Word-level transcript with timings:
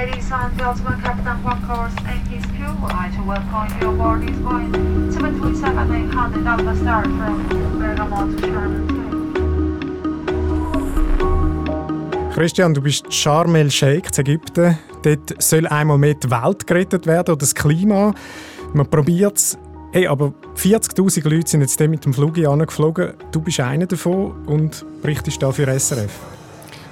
Ladies 0.00 0.32
and 0.32 0.56
gentlemen, 0.56 0.98
Captain 1.02 1.36
Juan 1.44 1.60
Carlos 1.66 1.92
and 2.06 2.26
his 2.28 2.42
crew 2.56 2.72
would 2.80 2.90
like 2.90 3.12
to 3.16 3.22
welcome 3.22 3.68
you 3.82 3.90
aboard 3.90 4.22
this 4.22 4.38
Boeing 4.38 4.72
737-800 5.12 6.46
Alpha 6.46 6.74
Star 6.76 7.02
from 7.04 7.78
Bergamo 7.78 8.24
to 8.24 8.36
Sharm 8.46 8.72
Christian, 12.32 12.72
du 12.72 12.80
bist 12.80 13.12
Sharm 13.12 13.54
el-Sheikh 13.54 14.06
in 14.16 14.20
Ägypten. 14.20 14.78
Dort 15.02 15.42
soll 15.42 15.66
einmal 15.66 15.98
mehr 15.98 16.14
die 16.14 16.30
Welt 16.30 16.66
gerettet 16.66 17.06
werden 17.06 17.32
oder 17.32 17.40
das 17.40 17.54
Klima. 17.54 18.14
Man 18.72 18.86
probiert 18.86 19.36
es. 19.36 19.58
Hey, 19.92 20.06
aber 20.06 20.32
40'000 20.56 21.28
Leute 21.28 21.50
sind 21.50 21.60
jetzt 21.60 21.78
mit 21.78 22.06
dem 22.06 22.14
Flug 22.14 22.38
angeflogen. 22.38 23.12
Du 23.32 23.42
bist 23.42 23.60
einer 23.60 23.84
davon 23.84 24.46
und 24.46 24.82
berichtest 25.02 25.42
da 25.42 25.52
für 25.52 25.66
SRF. 25.66 26.39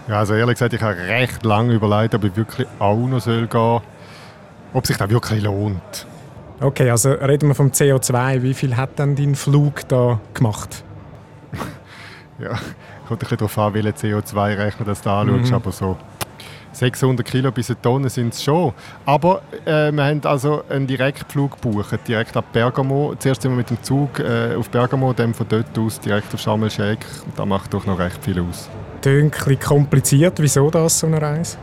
Ja, 0.08 0.20
also 0.20 0.34
ehrlich 0.34 0.54
gesagt, 0.54 0.72
ich 0.72 0.80
habe 0.80 0.96
recht 0.96 1.44
lange 1.44 1.74
überlegt, 1.74 2.14
ob 2.14 2.24
ich 2.24 2.34
wirklich 2.34 2.66
auch 2.78 2.96
noch 2.96 3.20
soll 3.20 3.46
gehen 3.46 3.80
ob 4.74 4.86
sich 4.86 4.96
das 4.96 5.08
wirklich 5.08 5.42
lohnt. 5.42 6.06
Okay, 6.60 6.90
also 6.90 7.10
reden 7.12 7.48
wir 7.48 7.54
vom 7.54 7.68
CO2. 7.68 8.42
Wie 8.42 8.52
viel 8.52 8.76
hat 8.76 8.98
denn 8.98 9.16
dein 9.16 9.34
Flug 9.34 9.88
da 9.88 10.20
gemacht? 10.34 10.82
ja, 12.38 12.50
kommt 13.06 13.10
ein 13.10 13.18
bisschen 13.18 13.38
darauf 13.38 13.58
an, 13.58 13.74
welchen 13.74 13.92
CO2-Rechner 13.92 14.84
du 14.84 14.92
da 15.02 15.20
anschaust, 15.20 15.50
mhm. 15.50 15.54
aber 15.54 15.72
so 15.72 15.96
600 16.78 17.26
Kilo 17.26 17.50
bis 17.50 17.70
eine 17.70 17.80
Tonne 17.82 18.08
sind 18.08 18.34
es 18.34 18.42
schon. 18.42 18.72
Aber 19.04 19.42
äh, 19.64 19.90
wir 19.90 20.04
haben 20.04 20.20
also 20.24 20.62
einen 20.68 20.86
Direktflug 20.86 21.60
gebucht, 21.60 21.98
direkt 22.06 22.36
ab 22.36 22.46
Bergamo. 22.52 23.14
Zuerst 23.18 23.42
sind 23.42 23.50
wir 23.52 23.56
mit 23.56 23.70
dem 23.70 23.82
Zug 23.82 24.20
äh, 24.20 24.54
auf 24.54 24.70
Bergamo, 24.70 25.12
dann 25.12 25.34
von 25.34 25.46
dort 25.48 25.76
aus 25.78 25.98
direkt 26.00 26.32
auf 26.32 26.40
Sharm 26.40 26.62
el-Sheikh. 26.62 27.04
Das 27.36 27.46
macht 27.46 27.74
doch 27.74 27.84
noch 27.86 27.98
recht 27.98 28.22
viel 28.24 28.40
aus. 28.40 28.70
Ein 29.04 29.30
kompliziert. 29.60 30.34
Wieso 30.40 30.70
das, 30.70 30.98
so 30.98 31.06
eine 31.06 31.20
Reise? 31.20 31.56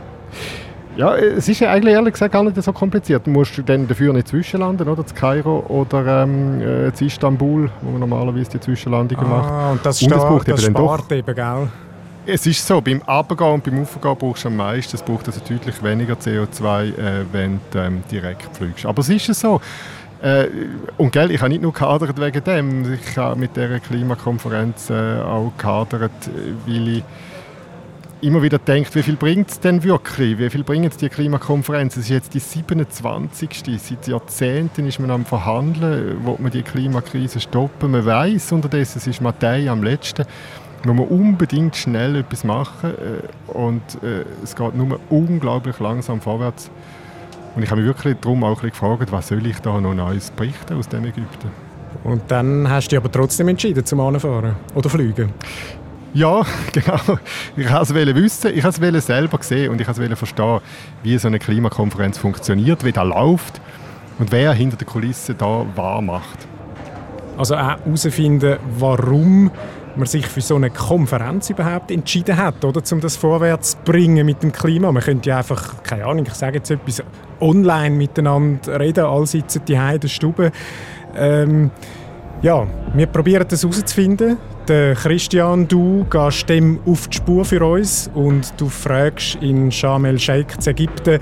Ja, 0.96 1.14
es 1.14 1.46
ist 1.46 1.60
ja 1.60 1.70
eigentlich 1.70 1.92
ehrlich 1.92 2.14
gesagt 2.14 2.32
gar 2.32 2.42
nicht 2.42 2.60
so 2.60 2.72
kompliziert. 2.72 3.26
Du 3.26 3.30
musst 3.30 3.52
dann 3.66 3.86
dafür 3.86 4.14
nicht 4.14 4.28
zwischenlanden, 4.28 4.88
oder? 4.88 5.06
Zu 5.06 5.14
Kairo 5.14 5.64
oder 5.68 6.22
ähm, 6.22 6.60
äh, 6.60 6.92
zu 6.92 7.04
Istanbul, 7.04 7.70
wo 7.82 7.90
man 7.90 8.00
normalerweise 8.00 8.52
die 8.52 8.60
Zwischenlandungen 8.60 9.26
ah, 9.26 9.28
macht. 9.28 9.72
und 9.72 9.86
das, 9.86 10.02
und 10.02 10.10
das, 10.10 10.22
braucht 10.22 10.48
das 10.48 10.64
eben 10.64 10.74
spart 10.74 11.12
eben, 11.12 11.34
gell? 11.34 11.68
Es 12.28 12.44
ist 12.44 12.66
so, 12.66 12.80
beim 12.80 13.02
Abgehen 13.02 13.52
und 13.52 13.62
beim 13.62 13.82
Aufgehen 13.82 14.16
brauchst 14.18 14.42
du 14.42 14.48
am 14.48 14.56
meisten. 14.56 14.96
Es 14.96 15.02
braucht 15.02 15.28
also 15.28 15.40
deutlich 15.48 15.80
weniger 15.80 16.14
CO2, 16.14 16.98
äh, 16.98 17.24
wenn 17.30 17.60
du 17.70 17.78
ähm, 17.78 18.02
direkt 18.10 18.56
fliegst. 18.56 18.84
Aber 18.84 19.00
es 19.00 19.08
ist 19.08 19.26
so. 19.26 19.60
Äh, 20.20 20.48
und 20.96 21.12
gell, 21.12 21.30
ich 21.30 21.40
habe 21.40 21.50
nicht 21.50 21.62
nur 21.62 21.72
gehadert 21.72 22.20
wegen 22.20 22.42
dem. 22.42 22.94
Ich 22.94 23.16
habe 23.16 23.38
mit 23.38 23.54
dieser 23.54 23.78
Klimakonferenz 23.78 24.90
äh, 24.90 25.20
auch 25.20 25.52
gehadert, 25.56 26.10
weil 26.66 26.88
ich 26.88 27.04
immer 28.22 28.42
wieder 28.42 28.58
denkt, 28.58 28.92
wie 28.96 29.04
viel 29.04 29.14
bringt 29.14 29.50
es 29.50 29.60
denn 29.60 29.84
wirklich? 29.84 30.36
Wie 30.36 30.50
viel 30.50 30.64
bringt 30.64 31.00
die 31.00 31.08
Klimakonferenz? 31.08 31.96
Es 31.96 32.04
ist 32.04 32.10
jetzt 32.10 32.34
die 32.34 32.40
27. 32.40 33.78
Seit 33.78 34.08
Jahrzehnten 34.08 34.88
ist 34.88 34.98
man 34.98 35.12
am 35.12 35.24
Verhandeln, 35.24 36.16
wo 36.24 36.36
man 36.40 36.50
die 36.50 36.62
Klimakrise 36.62 37.38
stoppen. 37.38 37.92
Man 37.92 38.04
weiß 38.04 38.50
unterdessen, 38.50 38.98
es 38.98 39.06
ist 39.06 39.20
Matthäi 39.20 39.68
am 39.68 39.84
letzten 39.84 40.24
muss 40.84 40.96
man 40.96 41.06
unbedingt 41.06 41.76
schnell 41.76 42.16
etwas 42.16 42.44
machen 42.44 42.90
äh, 42.90 43.52
und 43.52 43.82
äh, 44.02 44.24
es 44.42 44.54
geht 44.54 44.74
nur 44.74 45.00
unglaublich 45.10 45.78
langsam 45.80 46.20
vorwärts. 46.20 46.70
Und 47.54 47.62
ich 47.62 47.70
habe 47.70 47.80
mich 47.80 47.88
wirklich 47.88 48.16
darum 48.20 48.44
auch 48.44 48.62
ein 48.62 48.70
gefragt, 48.70 49.10
was 49.10 49.28
soll 49.28 49.46
ich 49.46 49.58
da 49.60 49.80
noch 49.80 49.94
Neues 49.94 50.30
berichten 50.30 50.74
aus 50.74 50.88
dem 50.88 51.04
Ägypten. 51.04 51.48
Und 52.04 52.22
dann 52.28 52.68
hast 52.68 52.88
du 52.88 52.90
dich 52.90 52.98
aber 52.98 53.10
trotzdem 53.10 53.48
entschieden, 53.48 53.84
zum 53.84 54.00
Anfahren 54.00 54.56
oder 54.74 54.90
fliegen? 54.90 55.32
Ja, 56.12 56.42
genau. 56.72 57.18
Ich 57.56 57.70
wollte 57.70 58.10
es 58.10 58.14
wissen, 58.14 58.50
ich 58.54 58.64
wollte 58.64 58.96
es 58.96 59.06
selber 59.06 59.38
sehen 59.42 59.70
und 59.70 59.80
ich 59.80 59.88
wollte 59.88 60.16
verstehen, 60.16 60.60
wie 61.02 61.18
so 61.18 61.28
eine 61.28 61.38
Klimakonferenz 61.38 62.18
funktioniert, 62.18 62.84
wie 62.84 62.92
das 62.92 63.06
läuft 63.06 63.60
und 64.18 64.32
wer 64.32 64.52
hinter 64.52 64.76
der 64.76 64.86
Kulisse 64.86 65.34
da 65.34 65.66
wahr 65.74 66.00
macht. 66.00 66.46
Also 67.36 67.54
auch 67.54 67.78
herausfinden, 67.78 68.56
warum 68.78 69.50
man 69.96 70.06
sich 70.06 70.26
für 70.26 70.40
so 70.40 70.56
eine 70.56 70.70
Konferenz 70.70 71.50
überhaupt 71.50 71.90
entschieden 71.90 72.36
hat, 72.36 72.64
oder, 72.64 72.82
um 72.92 73.00
das 73.00 73.16
vorwärts 73.16 73.72
zu 73.72 73.78
bringen 73.84 74.24
mit 74.26 74.42
dem 74.42 74.52
Klima. 74.52 74.92
Man 74.92 75.02
könnte 75.02 75.30
ja 75.30 75.38
einfach, 75.38 75.82
keine 75.82 76.06
Ahnung, 76.06 76.24
ich 76.26 76.34
sage 76.34 76.58
jetzt 76.58 76.70
etwas, 76.70 77.02
online 77.40 77.96
miteinander 77.96 78.80
reden, 78.80 79.04
alle 79.04 79.26
sitzen 79.26 79.62
die 79.66 79.74
in 79.74 80.00
der 80.00 80.08
Stube. 80.08 80.52
Ähm, 81.16 81.70
ja, 82.42 82.66
wir 82.94 83.06
probieren 83.06 83.46
das 83.48 83.62
herauszufinden. 83.62 84.36
Der 84.68 84.94
Christian, 84.94 85.68
du 85.68 86.04
gehst 86.10 86.48
dem 86.48 86.80
auf 86.84 87.08
die 87.08 87.16
Spur 87.16 87.44
für 87.44 87.64
uns 87.64 88.10
und 88.14 88.52
du 88.60 88.68
fragst 88.68 89.36
in 89.36 89.70
Sharm 89.70 90.04
el-Sheikh 90.04 90.56
Ägypten, 90.66 91.20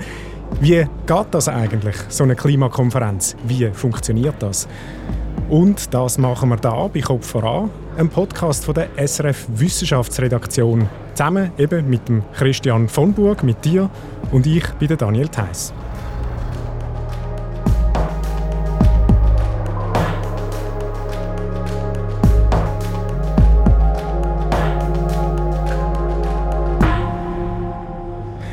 wie 0.59 0.85
geht 1.05 1.25
das 1.31 1.47
eigentlich, 1.47 1.95
so 2.09 2.23
eine 2.23 2.35
Klimakonferenz? 2.35 3.35
Wie 3.47 3.69
funktioniert 3.71 4.35
das? 4.39 4.67
Und 5.49 5.93
das 5.93 6.17
machen 6.17 6.49
wir 6.49 6.57
da 6.57 6.87
bei 6.87 7.01
Kopf 7.01 7.27
voran, 7.27 7.69
einem 7.97 8.09
Podcast 8.09 8.65
von 8.65 8.73
der 8.73 8.89
SRF 8.97 9.45
Wissenschaftsredaktion. 9.49 10.89
Zusammen 11.13 11.51
eben 11.57 11.89
mit 11.89 12.07
dem 12.09 12.23
Christian 12.33 12.89
von 12.89 13.13
Burg, 13.13 13.43
mit 13.43 13.63
dir 13.63 13.89
und 14.31 14.47
ich 14.47 14.67
bin 14.79 14.87
der 14.87 14.97
Daniel 14.97 15.27
Theiss. 15.27 15.71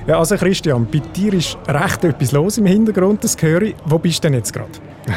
Ja, 0.04 0.18
also 0.18 0.36
Christian, 0.36 0.88
bei 0.90 0.98
dir 0.98 1.32
ist 1.32 1.56
recht 1.68 2.02
etwas 2.02 2.32
los 2.32 2.58
im 2.58 2.66
Hintergrund, 2.66 3.22
das 3.22 3.40
höre 3.40 3.62
ich. 3.62 3.74
Wo 3.84 3.98
bist 3.98 4.18
du 4.18 4.28
denn 4.28 4.34
jetzt 4.34 4.52
gerade? 4.52 4.70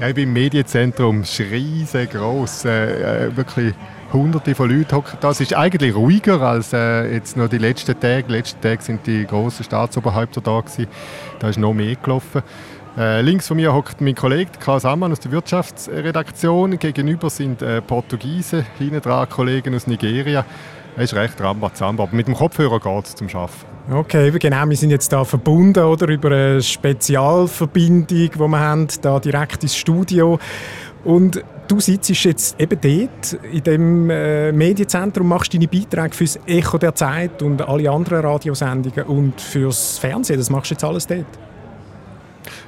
Ja, 0.00 0.06
ich 0.06 0.14
bin 0.14 0.28
im 0.28 0.32
Medienzentrum, 0.32 1.22
es 1.22 1.40
ist 1.40 1.50
riesengroß, 1.50 2.66
äh, 2.66 3.26
äh, 3.26 3.36
wirklich 3.36 3.74
hunderte 4.12 4.54
von 4.54 4.70
Leuten 4.70 4.94
hocken 4.94 5.18
da. 5.20 5.30
Es 5.30 5.40
ist 5.40 5.52
eigentlich 5.54 5.92
ruhiger 5.92 6.40
als 6.40 6.72
äh, 6.72 7.12
jetzt 7.12 7.36
noch 7.36 7.48
die 7.48 7.58
letzten 7.58 7.98
Tage. 7.98 8.22
Die 8.28 8.32
letzten 8.32 8.60
Tage 8.60 8.80
sind 8.80 9.04
die 9.08 9.26
grossen 9.26 9.64
Staatsoberhäupter 9.64 10.40
da 10.40 10.60
gewesen. 10.60 10.86
Da 11.40 11.48
ist 11.48 11.58
noch 11.58 11.74
mehr 11.74 11.96
gelaufen. 11.96 12.42
Äh, 12.96 13.22
links 13.22 13.48
von 13.48 13.56
mir 13.56 13.74
hockt 13.74 14.00
mein 14.00 14.14
Kollege 14.14 14.52
Klaus 14.60 14.84
Ammann 14.84 15.10
aus 15.10 15.18
der 15.18 15.32
Wirtschaftsredaktion. 15.32 16.78
Gegenüber 16.78 17.28
sind 17.28 17.60
äh, 17.60 17.82
Portugiesen, 17.82 18.64
hinten 18.78 19.00
dran 19.00 19.28
Kollegen 19.28 19.74
aus 19.74 19.88
Nigeria. 19.88 20.44
Es 20.98 21.12
ist 21.12 21.14
recht 21.14 21.40
Rambazamba, 21.40 22.02
aber 22.02 22.16
mit 22.16 22.26
dem 22.26 22.34
Kopfhörer 22.34 22.80
geht 22.80 23.06
es 23.06 23.14
zum 23.14 23.28
Arbeiten. 23.28 23.52
Okay, 23.88 24.36
genau. 24.36 24.68
Wir 24.68 24.76
sind 24.76 24.90
jetzt 24.90 25.12
da 25.12 25.24
verbunden 25.24 25.84
oder, 25.84 26.08
über 26.08 26.32
eine 26.32 26.60
Spezialverbindung, 26.60 28.06
die 28.08 28.38
wir 28.38 28.58
haben, 28.58 28.88
da 29.00 29.20
direkt 29.20 29.62
ins 29.62 29.76
Studio. 29.76 30.40
Und 31.04 31.40
du 31.68 31.78
sitzt 31.78 32.10
jetzt 32.24 32.60
eben 32.60 32.80
dort 32.80 33.44
in 33.44 33.62
dem 33.62 34.10
äh, 34.10 34.50
Medienzentrum, 34.50 35.28
machst 35.28 35.54
deine 35.54 35.68
Beiträge 35.68 36.16
fürs 36.16 36.36
Echo 36.46 36.78
der 36.78 36.96
Zeit 36.96 37.42
und 37.42 37.62
alle 37.62 37.88
anderen 37.88 38.24
Radiosendungen 38.24 39.04
und 39.04 39.40
fürs 39.40 39.98
Fernsehen. 39.98 40.38
Das 40.38 40.50
machst 40.50 40.72
du 40.72 40.74
jetzt 40.74 40.82
alles 40.82 41.06
dort? 41.06 41.26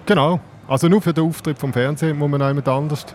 Genau. 0.07 0.39
Also 0.69 0.87
nur 0.87 1.03
für 1.03 1.13
den 1.13 1.25
Auftritt 1.25 1.59
vom 1.59 1.73
Fernsehen 1.73 2.17
muss 2.17 2.31
man 2.31 2.41
jemand 2.41 2.69
anders 2.69 3.07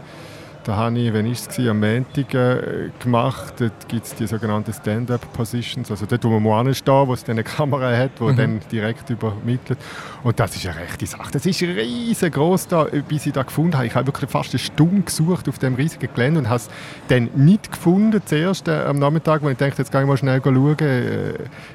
da 0.65 0.75
habe 0.77 0.97
ich, 0.97 1.13
wenn 1.13 1.27
ich 1.27 1.45
es 1.47 1.59
am 1.59 1.79
Montag 1.79 2.33
äh, 2.33 2.89
gemacht, 2.99 3.53
dort 3.59 3.87
gibt 3.87 4.03
es 4.03 4.15
die 4.15 4.25
sogenannten 4.25 4.73
Stand-up-Positions, 4.73 5.91
also 5.91 6.07
dort, 6.07 6.23
wo 6.23 6.39
man 6.39 6.65
muss 6.65 6.79
stehen, 6.79 7.07
wo 7.07 7.13
es 7.13 7.29
eine 7.29 7.43
Kamera 7.43 7.95
hat, 7.95 8.19
die 8.19 8.23
mhm. 8.23 8.35
dann 8.35 8.59
direkt 8.71 9.07
übermittelt. 9.11 9.77
Und 10.23 10.39
das 10.39 10.55
ist 10.55 10.65
eine 10.65 10.79
rechte 10.79 11.05
Sache. 11.05 11.31
Das 11.31 11.45
ist 11.45 11.61
riesengroß 11.61 12.67
da, 12.67 12.87
bis 13.07 13.27
ich 13.27 13.33
da 13.33 13.43
gefunden 13.43 13.75
habe. 13.75 13.85
Ich 13.85 13.93
habe 13.93 14.07
wirklich 14.07 14.29
fast 14.29 14.53
eine 14.53 14.59
Stunde 14.59 15.03
gesucht 15.03 15.47
auf 15.47 15.59
dem 15.59 15.75
riesigen 15.75 16.11
Gelände 16.11 16.39
und 16.39 16.49
habe 16.49 16.57
es 16.57 16.69
dann 17.09 17.29
nicht 17.35 17.71
gefunden, 17.71 18.19
zuerst 18.25 18.67
äh, 18.67 18.85
am 18.85 18.97
Nachmittag, 18.97 19.43
wo 19.43 19.49
ich 19.49 19.57
dachte, 19.57 19.77
jetzt 19.77 19.91
gehe 19.91 20.01
ich 20.01 20.07
mal 20.07 20.17
schnell 20.17 20.41
schauen. 20.43 20.79
Äh, 20.79 21.33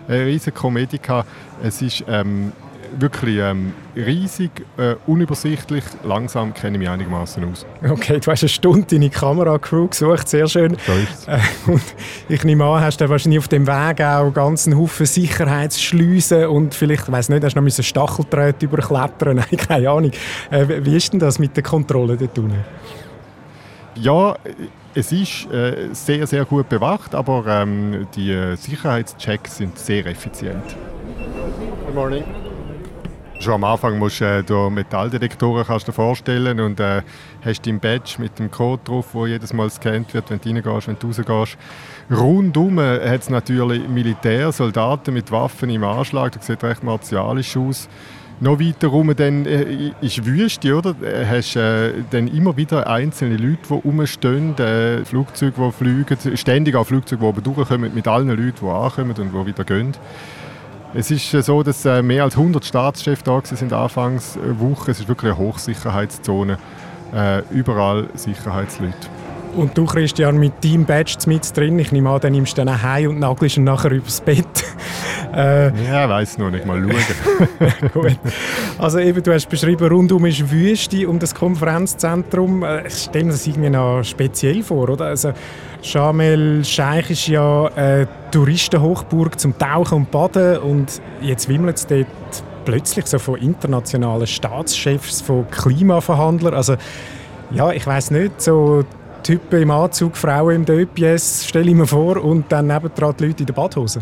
eine 0.09 0.27
riesige 0.27 0.53
Komödie. 0.53 0.99
Es 1.63 1.81
ist 1.81 2.05
ähm, 2.09 2.53
wirklich 2.99 3.39
ähm, 3.39 3.73
riesig, 3.95 4.51
äh, 4.77 4.97
unübersichtlich. 5.07 5.85
Langsam 6.05 6.55
kenne 6.55 6.77
ich 6.77 6.81
mich 6.81 6.89
einigermaßen 6.89 7.45
aus. 7.51 7.67
Okay, 7.89 8.21
du 8.21 8.31
hast 8.31 8.43
eine 8.43 8.49
Stunde 8.49 8.87
deine 8.91 9.11
Kamera-Crew 9.11 9.89
gesucht, 9.89 10.29
sehr 10.29 10.47
schön. 10.49 10.77
So 10.87 10.93
ist 10.93 11.29
äh, 11.29 11.39
und 11.71 11.83
ich 12.29 12.45
nehme 12.45 12.65
an, 12.65 12.83
hast 12.83 13.01
du 13.01 13.09
wahrscheinlich 13.09 13.39
auf 13.39 13.49
dem 13.49 13.67
Weg 13.67 14.01
auch 14.01 14.33
ganzen 14.33 14.77
Haufen 14.77 15.07
Sicherheitsschleusen 15.07 16.47
und 16.47 16.75
vielleicht, 16.75 17.05
ich 17.05 17.13
weiß 17.13 17.29
nicht, 17.29 17.45
hast 17.45 17.57
du 17.57 17.61
noch 17.61 17.71
Stachelträte 17.71 18.67
überklettern? 18.67 19.37
Nein, 19.51 19.57
keine 19.57 19.91
Ahnung. 19.91 20.13
Äh, 20.51 20.67
wie 20.85 20.97
ist 20.97 21.13
denn 21.13 21.21
das 21.21 21.39
mit 21.39 21.57
der 21.57 21.63
Kontrolle 21.63 22.17
dort 22.17 22.39
unten? 22.39 22.65
Ja, 23.97 24.37
es 24.95 25.13
ist 25.13 25.51
äh, 25.53 25.89
sehr, 25.93 26.27
sehr 26.27 26.45
gut 26.45 26.69
bewacht, 26.69 27.15
aber 27.15 27.45
ähm, 27.47 28.07
die 28.15 28.33
äh, 28.33 28.57
Sicherheitschecks 28.57 29.59
sind 29.59 29.79
sehr 29.79 30.07
effizient. 30.07 30.77
Good 31.87 31.95
morning. 31.95 32.50
Schon 33.41 33.55
am 33.55 33.65
Anfang 33.65 33.99
musst 33.99 34.21
äh, 34.21 34.43
du 34.43 34.69
Metalldetektoren 34.69 35.65
kannst 35.67 35.89
du 35.89 35.93
vorstellen 35.93 36.61
und 36.61 36.79
äh, 36.79 37.01
hast 37.43 37.67
dein 37.67 37.81
Badge 37.81 38.17
mit 38.19 38.39
dem 38.39 38.51
Code 38.51 38.83
drauf, 38.85 39.07
wo 39.15 39.25
jedes 39.25 39.55
Mal 39.55 39.69
gescannt 39.69 40.13
wird, 40.13 40.29
wenn 40.29 40.41
du 40.41 40.51
reingehst, 40.51 40.89
wenn 40.89 40.99
du 40.99 41.07
rausgehst. 41.07 41.59
Rundum 42.11 42.79
äh, 42.79 43.01
hat 43.09 43.23
es 43.23 43.31
natürlich 43.31 43.89
Militär, 43.89 44.53
Soldaten 44.53 45.15
mit 45.15 45.33
Waffen 45.33 45.71
im 45.71 45.85
Anschlag. 45.85 46.33
Das 46.33 46.49
sieht 46.49 46.63
recht 46.63 46.85
martialisch 46.85 47.57
aus. 47.57 47.89
Noch 48.41 48.61
weiter 48.61 48.89
rum 48.89 49.15
dann 49.17 49.47
äh, 49.47 49.93
ist 50.03 50.23
Wüste, 50.27 50.77
oder? 50.77 50.95
Äh, 51.03 51.25
hast 51.25 51.57
äh, 51.57 51.93
dann 52.11 52.29
immer 52.29 52.59
wieder 52.59 52.87
einzelne 52.89 53.39
Leute, 53.39 53.63
die 53.71 53.75
rumstehen, 53.75 54.59
äh, 54.59 55.03
Flugzeuge, 55.07 55.55
die 55.57 55.73
fliegen, 55.73 56.37
ständig 56.37 56.75
auch 56.75 56.87
Flugzeuge, 56.87 57.23
die 57.23 57.27
oben 57.27 57.43
durchkommen, 57.43 57.95
mit 57.95 58.07
allen 58.07 58.29
Leuten, 58.29 58.53
die 58.61 58.67
ankommen 58.67 59.15
und 59.17 59.33
die 59.33 59.47
wieder 59.47 59.65
gehen. 59.65 59.95
Es 60.93 61.11
ist 61.11 61.33
äh, 61.35 61.43
so, 61.43 61.63
dass 61.63 61.85
äh, 61.85 62.03
mehr 62.03 62.25
als 62.25 62.37
100 62.37 62.65
Staatschefs 62.65 63.23
da 63.23 63.41
sind 63.45 63.73
anfangs 63.73 64.39
Woche. 64.59 64.91
Es 64.91 65.01
ist 65.01 65.09
wirklich 65.09 65.33
eine 65.33 65.39
Hochsicherheitszone. 65.39 66.59
Äh, 67.15 67.43
überall 67.51 68.09
Sicherheitsleute. 68.15 68.95
Und 69.57 69.77
du, 69.77 69.85
Christian, 69.85 70.39
mit 70.39 70.65
deinem 70.65 70.85
Badge 70.85 71.17
mit 71.27 71.57
drin, 71.57 71.79
ich 71.79 71.91
nehme 71.91 72.11
an, 72.11 72.21
dann 72.21 72.33
nimmst 72.33 72.57
du 72.57 72.65
dann 72.65 72.83
heim 72.83 73.11
und 73.11 73.19
nagelst 73.19 73.57
ihn 73.57 73.65
nachher 73.65 73.91
übers 73.91 74.21
Bett. 74.21 74.47
äh, 75.35 75.87
ja, 75.87 76.09
weiss 76.09 76.39
noch 76.39 76.51
nicht, 76.51 76.67
mal 76.67 76.81
schauen. 76.81 77.91
Gut. 77.93 78.19
Also 78.81 78.99
eben, 78.99 79.23
du 79.23 79.35
hast 79.35 79.47
beschrieben, 79.51 79.89
rundum 79.89 80.25
ist 80.25 80.51
Wüste 80.51 81.07
um 81.07 81.19
das 81.19 81.35
Konferenzzentrum. 81.35 82.65
Ich 82.87 82.95
stelle 82.95 83.27
mir 83.27 83.33
das 83.33 83.47
irgendwie 83.47 83.69
noch 83.69 84.03
speziell 84.03 84.63
vor, 84.63 84.89
oder? 84.89 85.05
Also, 85.05 85.33
Sharm 85.83 86.21
el-Sheikh 86.21 87.13
ist 87.13 87.29
ja 87.29 87.67
eine 87.77 88.09
Touristenhochburg 88.31 89.39
zum 89.39 89.59
Tauchen 89.59 89.99
und 89.99 90.11
Baden 90.11 90.59
und 90.61 91.03
jetzt 91.21 91.47
wimmelt 91.51 91.77
es 91.77 91.87
dort 91.87 92.07
plötzlich 92.65 93.07
so 93.07 93.19
von 93.19 93.37
internationalen 93.37 94.27
Staatschefs, 94.27 95.21
von 95.21 95.47
Klimaverhandlern. 95.51 96.55
Also 96.55 96.77
ja, 97.51 97.73
ich 97.73 97.87
weiß 97.87 98.13
nicht, 98.13 98.41
so 98.41 98.85
Typen 99.23 99.61
im 99.61 99.71
Anzug, 99.71 100.17
Frauen 100.17 100.57
im 100.57 100.65
Döpies, 100.65 101.47
stelle 101.47 101.69
ich 101.69 101.77
mir 101.77 101.87
vor, 101.87 102.17
und 102.17 102.51
dann 102.51 102.69
nebendran 102.69 103.15
die 103.19 103.27
Leute 103.27 103.43
in 103.43 103.47
der 103.47 103.55
Badhose. 103.55 104.01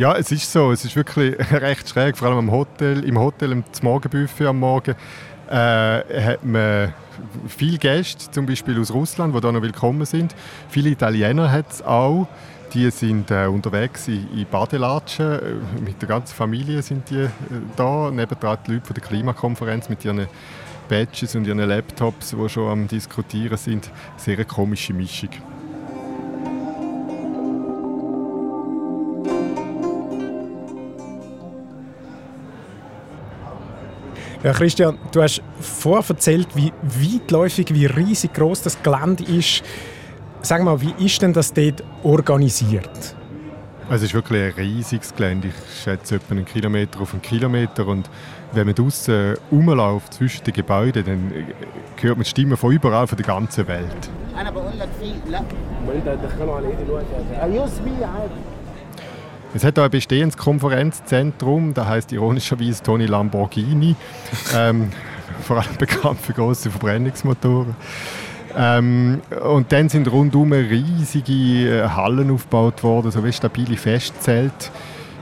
Ja, 0.00 0.16
es 0.16 0.32
ist 0.32 0.50
so. 0.50 0.72
Es 0.72 0.82
ist 0.82 0.96
wirklich 0.96 1.36
recht 1.52 1.86
schräg, 1.86 2.16
vor 2.16 2.28
allem 2.28 2.38
im 2.38 2.50
Hotel, 2.50 3.04
im 3.04 3.18
Hotel, 3.18 3.52
im 3.52 3.64
Morgenbuffet 3.82 4.46
am 4.46 4.58
Morgen 4.58 4.94
äh, 5.46 5.52
hat 5.52 6.42
man 6.42 6.94
viele 7.46 7.76
Gäste, 7.76 8.30
zum 8.30 8.46
Beispiel 8.46 8.80
aus 8.80 8.94
Russland, 8.94 9.36
die 9.36 9.40
da 9.42 9.52
noch 9.52 9.60
willkommen 9.60 10.06
sind. 10.06 10.34
Viele 10.70 10.88
Italiener 10.88 11.52
hat 11.52 11.70
es 11.70 11.82
auch. 11.82 12.26
Die 12.72 12.90
sind 12.90 13.30
äh, 13.30 13.44
unterwegs 13.44 14.08
in, 14.08 14.26
in 14.34 14.46
Badelatschen. 14.50 15.32
Äh, 15.32 15.40
mit 15.84 16.00
der 16.00 16.08
ganzen 16.08 16.34
Familie 16.34 16.80
sind 16.80 17.10
die 17.10 17.24
äh, 17.24 17.28
da. 17.76 18.10
Nebendran 18.10 18.56
die 18.66 18.72
Leute 18.72 18.86
von 18.86 18.94
der 18.94 19.04
Klimakonferenz 19.04 19.90
mit 19.90 20.02
ihren 20.02 20.28
Badges 20.88 21.34
und 21.34 21.46
ihren 21.46 21.58
Laptops, 21.58 22.30
die 22.30 22.48
schon 22.48 22.70
am 22.70 22.88
Diskutieren 22.88 23.58
sind. 23.58 23.90
Sehr 24.16 24.42
komische 24.46 24.94
Mischung. 24.94 25.28
Ja, 34.42 34.54
Christian, 34.54 34.96
du 35.12 35.22
hast 35.22 35.42
vorher 35.60 36.08
erzählt, 36.08 36.48
wie 36.54 36.72
weitläufig, 36.82 37.74
wie 37.74 37.84
riesig 37.84 38.32
groß 38.32 38.62
das 38.62 38.82
Gelände 38.82 39.22
ist. 39.24 39.62
Sag 40.40 40.62
mal, 40.62 40.80
wie 40.80 40.94
ist 41.04 41.20
denn 41.20 41.34
das 41.34 41.52
dort 41.52 41.84
organisiert? 42.02 43.14
Es 43.90 44.02
ist 44.02 44.14
wirklich 44.14 44.42
ein 44.42 44.64
riesiges 44.64 45.14
Gelände. 45.14 45.48
Ich 45.48 45.82
schätze 45.82 46.14
etwa 46.14 46.32
einen 46.32 46.46
Kilometer 46.46 47.00
auf 47.00 47.12
einen 47.12 47.20
Kilometer. 47.20 47.86
Und 47.86 48.08
wenn 48.52 48.64
man 48.64 48.74
draußen 48.74 49.36
rumläuft 49.52 50.14
zwischen 50.14 50.42
den 50.44 50.54
Gebäuden, 50.54 51.04
dann 51.04 51.32
hört 52.00 52.16
man 52.16 52.24
Stimmen 52.24 52.56
von 52.56 52.72
überall, 52.72 53.06
von 53.06 53.18
der 53.18 53.26
ganzen 53.26 53.68
Welt. 53.68 54.10
Es 59.52 59.64
hat 59.64 59.78
auch 59.78 59.84
ein 59.84 59.90
bestehendes 59.90 60.36
Konferenzzentrum, 60.36 61.74
das 61.74 61.86
heißt 61.86 62.12
ironischerweise 62.12 62.82
Tony 62.82 63.06
Lamborghini, 63.06 63.96
ähm, 64.54 64.90
vor 65.42 65.58
allem 65.58 65.76
bekannt 65.78 66.20
für 66.20 66.32
große 66.32 66.70
Verbrennungsmotoren. 66.70 67.74
Ähm, 68.56 69.22
und 69.44 69.70
dann 69.72 69.88
sind 69.88 70.10
rundum 70.10 70.52
riesige 70.52 71.32
äh, 71.82 71.88
Hallen 71.88 72.30
aufgebaut 72.30 72.82
worden, 72.82 73.10
so 73.10 73.24
wie 73.24 73.32
stabile 73.32 73.76
Festzelte 73.76 74.70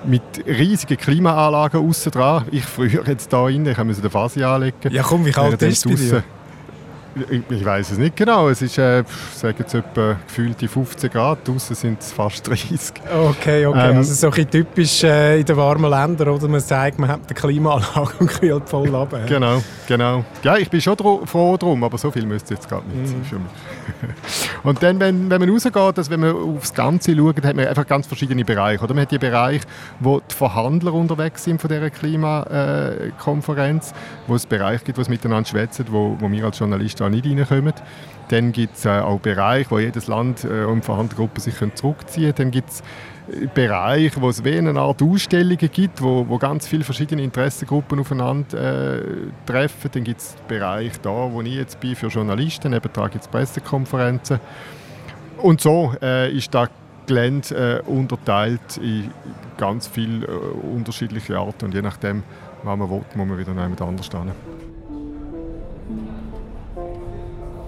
mit 0.04 0.22
riesigen 0.46 0.96
Klimaanlagen 0.96 1.86
außen 1.86 2.12
dran. 2.12 2.44
Ich 2.50 2.64
früher 2.66 3.06
jetzt 3.06 3.32
da 3.32 3.44
rein, 3.44 3.66
ich 3.66 3.78
musste 3.78 4.02
den 4.02 4.10
Fasi 4.10 4.42
anlegen. 4.42 4.76
Ja 4.90 5.02
komm, 5.02 5.24
wie 5.26 5.32
kalt 5.32 5.60
ist 5.62 5.86
es 5.86 6.12
ich, 7.30 7.64
weiß 7.64 7.92
es 7.92 7.98
nicht 7.98 8.16
genau. 8.16 8.48
Es 8.48 8.62
ist, 8.62 8.78
äh, 8.78 9.04
sagen 9.34 9.56
jetzt 9.58 9.74
etwa 9.74 10.16
gefühlte 10.26 10.68
15 10.68 11.10
Grad. 11.10 11.46
Draußen 11.46 11.76
sind 11.76 12.00
es 12.00 12.12
fast 12.12 12.46
30. 12.46 12.94
Okay, 13.30 13.66
okay. 13.66 13.90
Ähm, 13.90 13.96
also 13.96 14.14
so 14.14 14.30
ein 14.30 14.50
typisch 14.50 15.04
äh, 15.04 15.40
in 15.40 15.46
den 15.46 15.56
warmen 15.56 15.90
Ländern, 15.90 16.28
oder? 16.28 16.48
Man 16.48 16.60
sagt, 16.60 16.98
man 16.98 17.10
hat 17.10 17.20
eine 17.26 17.34
Klimaanlage 17.34 18.12
und 18.18 18.28
kühlt 18.28 18.68
voll 18.68 18.94
ab. 18.94 19.12
Ja. 19.12 19.26
Genau, 19.26 19.62
genau. 19.86 20.24
Ja, 20.42 20.56
ich 20.56 20.70
bin 20.70 20.80
schon 20.80 20.96
froh 20.96 21.56
drum, 21.56 21.84
aber 21.84 21.98
so 21.98 22.10
viel 22.10 22.26
müsste 22.26 22.54
jetzt 22.54 22.68
gerade 22.68 22.88
nicht 22.88 23.08
sein 23.08 23.18
mhm. 23.18 23.24
für 23.24 23.36
mich. 23.36 23.52
und 24.62 24.82
dann, 24.82 25.00
wenn, 25.00 25.30
wenn 25.30 25.40
man 25.40 25.50
rausgeht, 25.50 25.98
dass 25.98 26.10
wenn 26.10 26.20
man 26.20 26.34
aufs 26.34 26.74
Ganze 26.74 27.16
schaut, 27.16 27.44
hat 27.44 27.56
man 27.56 27.66
einfach 27.66 27.86
ganz 27.86 28.06
verschiedene 28.06 28.44
Bereiche. 28.44 28.84
Oder? 28.84 28.94
Man 28.94 29.02
hat 29.02 29.10
die 29.10 29.18
Bereiche, 29.18 29.64
wo 30.00 30.20
die 30.20 30.34
Verhandler 30.34 30.94
unterwegs 30.94 31.44
sind 31.44 31.60
von 31.60 31.68
dieser 31.68 31.90
Klimakonferenz, 31.90 33.92
wo 34.26 34.34
es 34.34 34.46
Bereiche 34.46 34.84
gibt, 34.84 34.98
wo 34.98 35.02
es 35.02 35.08
miteinander 35.08 35.48
schwätzen, 35.48 35.86
wo, 35.90 36.16
wo 36.18 36.30
wir 36.30 36.44
als 36.44 36.58
Journalisten 36.58 37.02
da 37.10 37.16
nicht 37.16 37.50
reinkommen. 37.50 37.74
Dann 38.28 38.52
gibt 38.52 38.76
es 38.76 38.84
äh, 38.84 38.90
auch 38.90 39.20
Bereiche, 39.20 39.70
wo 39.70 39.78
jedes 39.78 40.06
Land 40.06 40.44
äh, 40.44 40.64
und 40.64 40.84
Verhandlungsgruppen 40.84 41.40
sich 41.40 41.54
zurückziehen 41.74 42.34
können. 42.34 42.34
Dann 42.36 42.50
gibt 42.50 42.70
es 42.70 42.80
äh, 43.32 43.46
Bereiche, 43.52 44.20
wo 44.20 44.28
es 44.28 44.44
wie 44.44 44.58
eine 44.58 44.78
Art 44.78 45.02
Ausstellungen 45.02 45.70
gibt, 45.72 46.02
wo, 46.02 46.28
wo 46.28 46.38
ganz 46.38 46.66
viele 46.66 46.84
verschiedene 46.84 47.22
Interessengruppen 47.22 47.98
aufeinander 48.00 48.98
äh, 48.98 49.02
treffen. 49.46 49.90
Dann 49.92 50.04
gibt 50.04 50.20
es 50.20 50.36
Bereiche 50.46 50.98
da, 51.02 51.32
wo 51.32 51.40
ich 51.40 51.54
jetzt 51.54 51.80
bin, 51.80 51.96
für 51.96 52.08
Journalisten, 52.08 52.70
nebenan 52.70 53.10
gibt 53.10 53.24
es 53.24 53.28
Pressekonferenzen. 53.28 54.40
Und 55.38 55.60
so 55.60 55.94
äh, 56.02 56.30
ist 56.30 56.52
das 56.52 56.68
Gelände 57.06 57.82
äh, 57.86 57.90
unterteilt 57.90 58.76
in 58.76 59.10
ganz 59.56 59.88
viele 59.88 60.26
unterschiedliche 60.26 61.38
Arten 61.38 61.66
und 61.66 61.74
je 61.74 61.80
nachdem, 61.80 62.22
was 62.62 62.76
man 62.76 62.90
will, 62.90 63.02
muss 63.14 63.26
man 63.26 63.38
wieder 63.38 63.52
jemand 63.52 63.80
anders 63.80 64.06
stehen. 64.06 64.67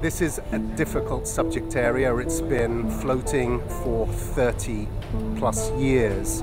This 0.01 0.23
is 0.23 0.41
a 0.53 0.59
difficult 0.59 1.29
subject 1.29 1.77
area. 1.77 2.17
It's 2.17 2.41
been 2.41 2.91
floating 3.03 3.61
for 3.83 4.07
30 4.07 4.89
plus 5.37 5.71
years. 5.73 6.39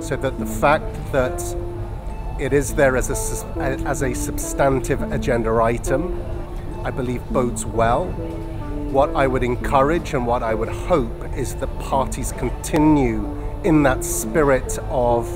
So 0.00 0.14
that 0.14 0.38
the 0.38 0.46
fact 0.46 0.94
that 1.10 1.42
it 2.38 2.52
is 2.52 2.72
there 2.72 2.96
as 2.96 3.10
a, 3.10 3.58
as 3.84 4.02
a 4.02 4.14
substantive 4.14 5.02
agenda 5.10 5.50
item, 5.60 6.22
I 6.84 6.92
believe 6.92 7.28
bodes 7.30 7.66
well. 7.66 8.06
What 8.92 9.16
I 9.16 9.26
would 9.26 9.42
encourage 9.42 10.14
and 10.14 10.24
what 10.24 10.44
I 10.44 10.54
would 10.54 10.68
hope 10.68 11.34
is 11.36 11.56
that 11.56 11.76
parties 11.80 12.30
continue 12.30 13.28
in 13.64 13.82
that 13.82 14.04
spirit 14.04 14.78
of, 14.90 15.26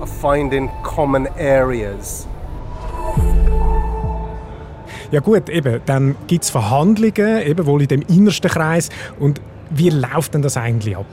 of 0.00 0.08
finding 0.08 0.68
common 0.84 1.26
areas 1.36 2.28
Ja 5.10 5.20
gut, 5.20 5.48
eben, 5.48 5.80
dann 5.86 6.14
gibt 6.28 6.44
es 6.44 6.50
Verhandlungen, 6.50 7.42
eben 7.42 7.66
wohl 7.66 7.82
in 7.82 7.88
dem 7.88 8.02
innersten 8.02 8.50
Kreis. 8.50 8.90
Und 9.18 9.40
wie 9.70 9.90
läuft 9.90 10.34
denn 10.34 10.42
das 10.42 10.56
eigentlich 10.56 10.96
ab? 10.96 11.06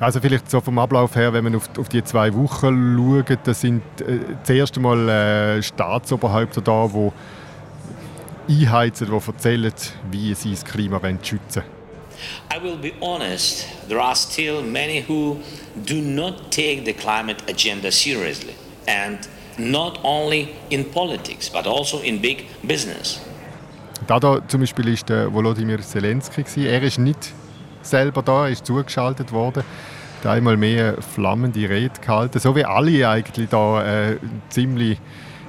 Also 0.00 0.20
vielleicht 0.20 0.50
so 0.50 0.60
vom 0.60 0.78
Ablauf 0.78 1.14
her, 1.14 1.32
wenn 1.32 1.44
man 1.44 1.54
auf, 1.54 1.68
auf 1.78 1.88
die 1.88 2.02
zwei 2.02 2.34
Wochen 2.34 2.96
schaut, 2.96 3.38
da 3.44 3.54
sind 3.54 3.82
äh, 4.00 4.18
das 4.40 4.50
erste 4.50 4.80
Mal 4.80 5.08
äh, 5.08 5.62
Staatsoberhäupter 5.62 6.62
da, 6.62 6.88
die 8.48 8.62
einheizen, 8.62 9.08
die 9.08 9.26
erzählen, 9.26 9.72
wie 10.10 10.34
sie 10.34 10.52
das 10.52 10.64
Klima 10.64 11.00
schützen 11.22 11.62
wollen. 11.62 11.80
I 12.50 12.62
will 12.62 12.76
be 12.76 12.92
honest, 13.00 13.66
there 13.88 14.00
are 14.00 14.16
still 14.16 14.62
many 14.62 15.04
who 15.06 15.38
do 15.86 15.96
not 15.96 16.50
take 16.50 16.84
the 16.84 16.92
climate 16.92 17.42
agenda 17.48 17.90
seriously. 17.90 18.54
And 18.86 19.28
not 19.60 20.00
only 20.02 20.48
in 20.68 20.84
politics, 20.84 21.50
but 21.50 21.66
also 21.66 21.98
in 21.98 22.20
big 22.20 22.46
business. 22.62 23.20
Da, 24.06 24.18
da 24.18 24.40
zum 24.48 24.60
Beispiel 24.60 24.88
ist 24.88 25.08
der 25.08 25.32
Volodymyr 25.32 25.80
Zelensky 25.80 26.66
Er 26.66 26.82
ist 26.82 26.98
nicht 26.98 27.32
selber 27.82 28.22
da, 28.22 28.46
er 28.46 28.52
ist 28.52 28.66
zugeschaltet 28.66 29.32
worden. 29.32 29.62
Da 30.22 30.32
einmal 30.32 30.56
mehr 30.56 30.96
flammende 31.00 31.68
Rede 31.68 32.00
gehalten, 32.00 32.38
so 32.40 32.54
wie 32.54 32.64
alle 32.64 33.08
eigentlich 33.08 33.48
da 33.48 34.10
äh, 34.10 34.16
ziemlich 34.50 34.98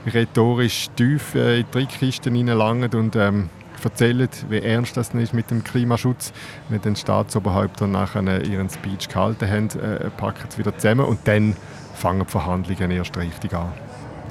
rhetorisch 0.05 0.87
tief 0.95 1.35
äh, 1.35 1.59
in 1.59 1.65
die 1.65 1.71
Trickkisten 1.71 2.35
hineinlangen 2.35 2.93
und 2.93 3.15
ähm, 3.15 3.49
erzählen, 3.83 4.29
wie 4.49 4.59
ernst 4.59 4.95
das 4.95 5.09
ist 5.09 5.33
mit 5.33 5.51
dem 5.51 5.63
Klimaschutz. 5.63 6.31
Wenn 6.69 6.81
den 6.81 6.95
Staatsoberhäupter 6.95 7.87
nachher 7.87 8.45
ihren 8.45 8.69
Speech 8.69 9.09
gehalten 9.09 9.49
haben, 9.49 9.69
äh, 9.79 10.09
packen 10.11 10.49
sie 10.49 10.59
wieder 10.59 10.77
zusammen 10.77 11.05
und 11.05 11.19
dann 11.25 11.55
fangen 11.95 12.25
die 12.25 12.31
Verhandlungen 12.31 12.91
erst 12.91 13.17
richtig 13.17 13.53
an. 13.53 13.73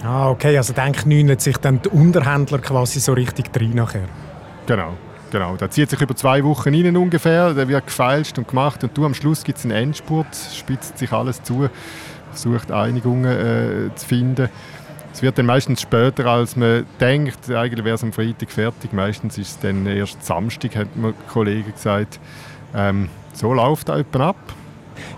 Ah, 0.03 0.31
okay, 0.31 0.57
also 0.57 0.73
knüllen 0.93 1.39
sich 1.39 1.57
dann 1.59 1.83
die 1.83 1.89
Unterhändler 1.89 2.59
quasi 2.59 3.01
so 3.01 3.13
richtig 3.13 3.51
rein 3.55 3.71
nachher. 3.75 4.09
Genau. 4.67 4.95
Genau, 5.31 5.55
da 5.57 5.71
zieht 5.71 5.89
sich 5.89 6.01
über 6.01 6.17
zwei 6.17 6.43
Wochen 6.43 6.75
rein 6.75 6.97
ungefähr, 6.97 7.55
da 7.55 7.69
wird 7.69 7.87
gefeilscht 7.87 8.37
und 8.39 8.49
gemacht 8.49 8.83
und 8.83 8.97
du 8.97 9.07
am 9.07 9.15
Schluss 9.15 9.45
gibt 9.45 9.59
es 9.59 9.65
einen 9.65 9.75
Endspurt, 9.75 10.27
spitzt 10.53 10.99
sich 10.99 11.13
alles 11.13 11.41
zu, 11.45 11.69
versucht 12.33 12.73
Einigungen 12.73 13.91
äh, 13.91 13.95
zu 13.95 14.07
finden. 14.07 14.49
Es 15.13 15.23
wird 15.23 15.39
dann 15.39 15.47
meistens 15.47 15.83
später, 15.83 16.27
als 16.27 16.57
man 16.57 16.85
denkt, 17.01 17.49
eigentlich 17.49 17.85
wäre 17.85 17.95
es 17.95 18.03
am 18.03 18.13
Freitag 18.13 18.51
fertig, 18.51 18.93
meistens 18.93 19.39
ist 19.39 19.51
es 19.51 19.59
dann 19.61 19.87
erst 19.87 20.25
Samstag, 20.25 20.75
hat 20.75 20.97
mir 20.97 21.15
Kollegen 21.33 21.73
gesagt. 21.73 22.19
Ähm, 22.75 23.09
so 23.33 23.53
läuft 23.55 23.89
da 23.89 23.99
jemand 23.99 24.17
ab. 24.17 24.37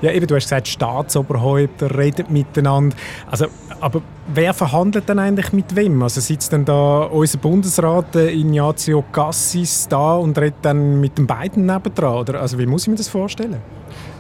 Ja, 0.01 0.11
eben, 0.13 0.27
du 0.27 0.35
hast 0.35 0.45
gesagt, 0.45 0.69
Staatsoberhäupter 0.69 1.97
reden 1.97 2.27
miteinander. 2.31 2.97
Also, 3.31 3.47
aber 3.81 4.03
wer 4.33 4.55
verhandelt 4.55 5.09
denn 5.09 5.19
eigentlich 5.19 5.53
mit 5.53 5.75
wem? 5.75 6.03
Also 6.03 6.21
sitzt 6.21 6.53
denn 6.53 6.65
da 6.65 7.03
unser 7.05 7.39
Bundesrat 7.39 8.15
äh, 8.17 8.31
Ignazio 8.31 9.05
Cassis 9.13 9.89
da 9.89 10.17
und 10.17 10.39
redet 10.39 10.57
dann 10.63 11.01
mit 11.01 11.19
den 11.19 11.27
beiden 11.27 11.67
nebendran? 11.67 12.19
Oder 12.19 12.41
also 12.41 12.59
wie 12.59 12.67
muss 12.67 12.83
ich 12.83 12.89
mir 12.89 12.97
das 12.97 13.09
vorstellen? 13.09 13.61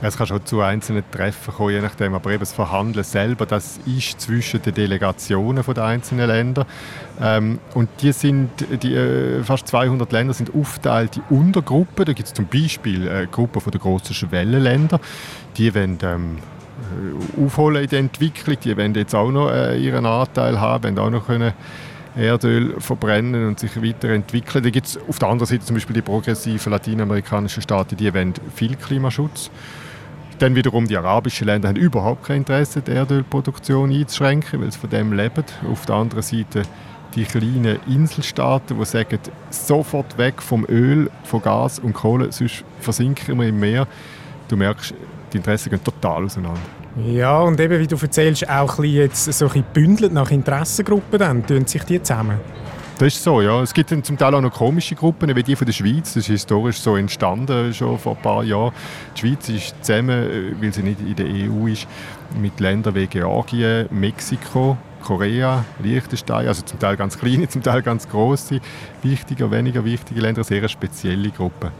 Es 0.00 0.17
kann 0.17 0.26
schon 0.26 0.45
zu 0.45 0.61
einzelnen 0.61 1.05
Treffen 1.11 1.55
kommen, 1.55 1.71
je 1.71 1.81
nachdem. 1.81 2.14
Aber 2.14 2.31
eben 2.31 2.41
das 2.41 2.52
Verhandeln 2.52 3.05
selber, 3.05 3.47
das 3.47 3.79
ist 3.87 4.21
zwischen 4.21 4.62
den 4.62 4.75
Delegationen 4.75 5.62
der 5.64 5.85
einzelnen 5.85 6.26
Länder. 6.26 6.67
Ähm, 7.21 7.59
und 7.75 7.88
die 8.00 8.12
sind, 8.12 8.50
die, 8.83 8.95
äh, 8.95 9.43
fast 9.45 9.69
200 9.69 10.11
Länder 10.12 10.35
sind 10.35 10.55
aufgeteilt 10.55 11.19
in 11.19 11.38
Untergruppen. 11.38 12.05
Da 12.05 12.12
gibt 12.12 12.29
es 12.29 12.35
zum 12.35 12.47
Beispiel 12.47 13.09
eine 13.09 13.26
Gruppe 13.26 13.71
der 13.71 13.81
grossen 13.81 14.14
Schwellenländer. 14.14 15.00
Die 15.57 15.75
wollen 15.75 15.99
ähm, 16.02 16.38
äh, 16.83 17.45
aufholen 17.45 17.85
in 17.85 17.88
der 17.88 17.99
Entwicklung. 18.00 18.57
Die 18.64 18.76
wollen 18.76 18.95
jetzt 18.95 19.14
auch 19.14 19.31
noch 19.31 19.50
äh, 19.50 19.79
ihren 19.79 20.07
Anteil 20.07 20.61
haben, 20.61 20.97
wollen 20.97 20.99
auch 20.99 21.11
noch 21.11 21.26
können 21.26 21.52
Erdöl 22.16 22.81
verbrennen 22.81 23.49
und 23.49 23.59
sich 23.59 23.83
weiterentwickeln. 23.83 24.62
Da 24.62 24.71
gibt 24.71 24.87
es 24.87 24.99
auf 25.09 25.19
der 25.19 25.28
anderen 25.28 25.49
Seite 25.49 25.64
zum 25.64 25.75
Beispiel 25.75 25.95
die 25.95 26.02
progressiven 26.02 26.71
lateinamerikanischen 26.71 27.62
Staaten, 27.62 27.97
die 27.97 28.12
wollen 28.12 28.35
viel 28.54 28.76
Klimaschutz. 28.76 29.50
Dann 30.38 30.54
wiederum 30.54 30.88
die 30.88 30.97
arabischen 30.97 31.47
Länder 31.47 31.69
haben 31.69 31.76
überhaupt 31.76 32.25
kein 32.25 32.38
Interesse, 32.38 32.83
die 32.83 32.90
Erdölproduktion 32.90 33.92
einzuschränken, 33.92 34.61
weil 34.61 34.73
sie 34.73 34.78
von 34.78 34.90
dem 34.90 35.12
leben. 35.12 35.45
Auf 35.71 35.87
der 35.87 35.95
anderen 35.97 36.23
Seite 36.23 36.62
die 37.14 37.25
kleinen 37.25 37.78
Inselstaaten, 37.87 38.78
die 38.78 38.85
sagen, 38.85 39.19
sofort 39.50 40.19
weg 40.19 40.42
vom 40.42 40.64
Öl, 40.69 41.11
von 41.25 41.42
Gas 41.42 41.78
und 41.78 41.92
Kohle, 41.92 42.33
sonst 42.33 42.64
versinken 42.81 43.38
wir 43.38 43.49
im 43.49 43.61
Meer. 43.61 43.87
Du 44.49 44.57
merkst, 44.57 44.95
die 45.33 45.37
Interessen 45.37 45.71
gehen 45.71 45.85
total 45.85 46.25
auseinander. 46.25 46.82
Ja, 46.97 47.41
und 47.41 47.59
eben, 47.59 47.81
wie 47.81 47.87
du 47.87 47.97
erzählst, 47.97 48.49
auch 48.49 48.79
ein 48.79 48.85
jetzt 48.85 49.33
so 49.33 49.49
ein 49.49 49.65
bündelt 49.73 50.13
nach 50.13 50.31
Interessengruppen, 50.31 51.19
dann 51.19 51.47
tun 51.47 51.67
sich 51.67 51.83
die 51.85 52.03
zusammen. 52.03 52.39
Das 52.99 53.15
ist 53.15 53.25
so, 53.25 53.41
ja. 53.41 53.63
Es 53.63 53.73
gibt 53.73 53.91
dann 53.91 54.05
zum 54.05 54.19
Teil 54.19 54.35
auch 54.35 54.41
noch 54.41 54.53
komische 54.53 54.95
Gruppen, 54.95 55.35
wie 55.35 55.43
die 55.43 55.57
von 55.57 55.67
der 55.67 55.73
Schweiz. 55.73 56.13
Das 56.13 56.17
ist 56.19 56.27
historisch 56.27 56.79
so 56.79 56.97
entstanden, 56.97 57.73
schon 57.73 57.99
vor 57.99 58.15
ein 58.15 58.23
paar 58.23 58.45
Jahren. 58.45 58.73
Die 59.17 59.21
Schweiz 59.21 59.49
ist 59.49 59.85
zusammen, 59.85 60.11
äh, 60.11 60.63
weil 60.63 60.73
sie 60.73 60.83
nicht 60.83 61.01
in 61.01 61.17
der 61.17 61.27
EU 61.27 61.67
ist, 61.67 61.89
mit 62.41 62.61
Ländern 62.61 62.95
wie 62.95 63.07
Georgien, 63.07 63.89
Mexiko, 63.91 64.77
Korea, 65.03 65.65
Liechtenstein, 65.83 66.47
also 66.47 66.63
zum 66.63 66.79
Teil 66.79 66.97
ganz 66.97 67.19
kleine, 67.19 67.49
zum 67.49 67.63
Teil 67.63 67.83
ganz 67.83 68.09
große, 68.09 68.61
wichtige, 69.03 69.51
weniger 69.51 69.85
wichtige 69.85 70.21
Länder, 70.21 70.45
sehr 70.45 70.69
spezielle 70.69 71.31
Gruppe. 71.31 71.73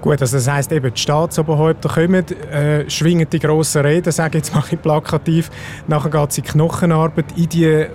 Gut, 0.00 0.20
also 0.20 0.36
das 0.36 0.48
heisst 0.48 0.72
eben, 0.72 0.92
die 0.92 1.00
Staatsoberhäupter 1.00 1.88
kommen, 1.88 2.24
äh, 2.50 2.88
schwingen 2.88 3.28
die 3.30 3.38
grossen 3.38 3.82
Reden, 3.82 4.12
sage 4.12 4.38
ich 4.38 4.44
jetzt 4.44 4.54
mal 4.54 4.62
plakativ, 4.82 5.50
nachher 5.86 6.10
geht 6.10 6.30
es 6.30 6.38
in 6.38 6.44
Knochenarbeit, 6.44 7.26
in 7.36 7.48
die 7.48 7.86